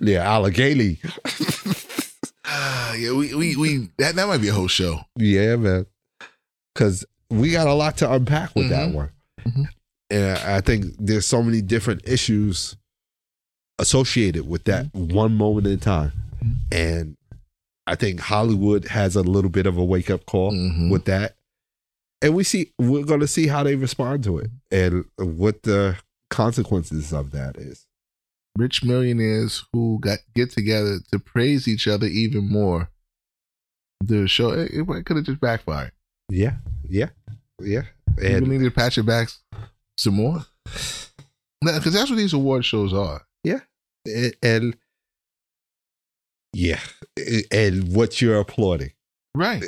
[0.00, 0.98] yeah, Allegheny.
[2.44, 3.12] Ah, yeah.
[3.12, 3.88] We, we, we.
[3.98, 5.00] That that might be a whole show.
[5.16, 5.86] Yeah, man.
[6.74, 8.94] Because we got a lot to unpack with that Mhm.
[8.94, 9.10] one.
[9.40, 9.64] Mhm.
[10.10, 12.76] And I think there's so many different issues
[13.78, 16.12] associated with that one moment in time.
[16.42, 16.56] Mhm.
[16.72, 17.16] And
[17.86, 20.90] I think Hollywood has a little bit of a wake up call Mhm.
[20.90, 21.36] with that.
[22.22, 25.96] And we see we're gonna see how they respond to it and what the
[26.30, 27.86] consequences of that is.
[28.56, 32.90] Rich millionaires who got get together to praise each other even more.
[34.00, 35.92] The show it, it could have just backfired.
[36.30, 36.56] Yeah,
[36.88, 37.08] yeah,
[37.60, 37.82] yeah.
[38.18, 39.28] And really need to patch it back
[39.98, 40.44] some more.
[41.60, 43.22] Because that's what these award shows are.
[43.44, 43.60] Yeah,
[44.42, 44.76] and
[46.52, 46.80] yeah,
[47.50, 48.92] and what you're applauding.
[49.34, 49.62] Right.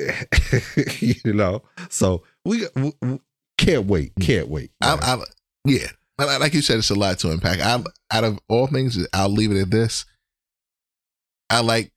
[1.01, 1.63] you know.
[1.91, 3.21] So we, we, we
[3.59, 4.71] can't wait, can't wait.
[4.81, 5.23] I, I,
[5.67, 5.89] yeah.
[6.19, 7.61] Like you said, it's a lot to unpack.
[7.61, 10.07] I, out of all things, I'll leave it at this.
[11.51, 11.93] I like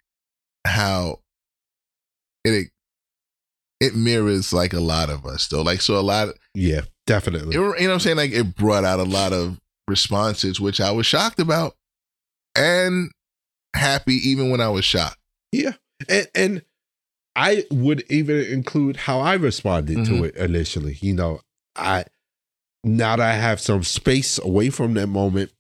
[0.66, 1.22] how
[2.44, 2.70] it
[3.82, 5.62] it mirrors like a lot of us though.
[5.64, 6.30] Like so, a lot.
[6.30, 7.56] Of, yeah, definitely.
[7.56, 8.18] you know what I'm saying?
[8.18, 11.76] Like it brought out a lot of responses, which I was shocked about,
[12.56, 13.10] and
[13.76, 15.18] happy even when I was shocked.
[15.52, 15.74] Yeah,
[16.08, 16.62] and and
[17.36, 20.26] I would even include how I responded to Mhm.
[20.26, 20.98] it initially.
[21.02, 21.42] You know,
[21.76, 22.06] I
[22.84, 25.52] now that I have some space away from that moment,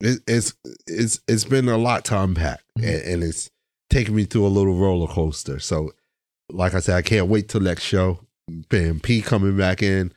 [0.00, 0.54] it, it's
[0.86, 2.84] it's it's been a lot to unpack, Mhm.
[2.84, 3.50] and, and it's
[3.90, 5.58] taken me through a little roller coaster.
[5.58, 5.92] So,
[6.50, 8.20] like I said, I can't wait till next show.
[8.68, 10.12] Ben P coming back in.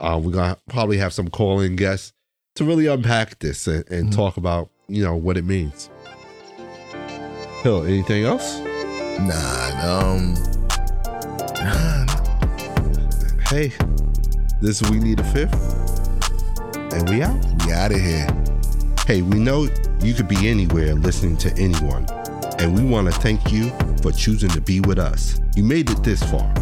[0.00, 2.12] Uh, we're gonna probably have some call in guests
[2.56, 4.14] to really unpack this and, and Mhm.
[4.16, 5.90] talk about you know what it means.
[7.62, 8.58] Hill, anything else?
[9.20, 10.34] Nah, um,
[11.56, 12.06] nah,
[13.50, 13.72] Hey,
[14.60, 15.54] this We Need a Fifth,
[16.92, 17.36] and we out.
[17.66, 18.26] we out of here.
[19.06, 19.68] Hey, we know
[20.02, 22.06] you could be anywhere listening to anyone,
[22.58, 23.70] and we want to thank you
[24.02, 25.40] for choosing to be with us.
[25.56, 26.52] You made it this far.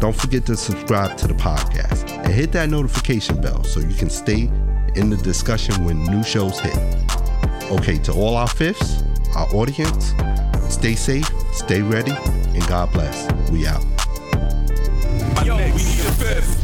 [0.00, 4.10] Don't forget to subscribe to the podcast and hit that notification bell so you can
[4.10, 4.50] stay
[4.94, 6.76] in the discussion when new shows hit.
[7.70, 9.02] Okay, to all our fifths,
[9.36, 10.12] our audience,
[10.68, 13.30] stay safe, stay ready, and God bless.
[13.50, 13.82] We out.
[15.44, 16.61] Yo, we need a fifth.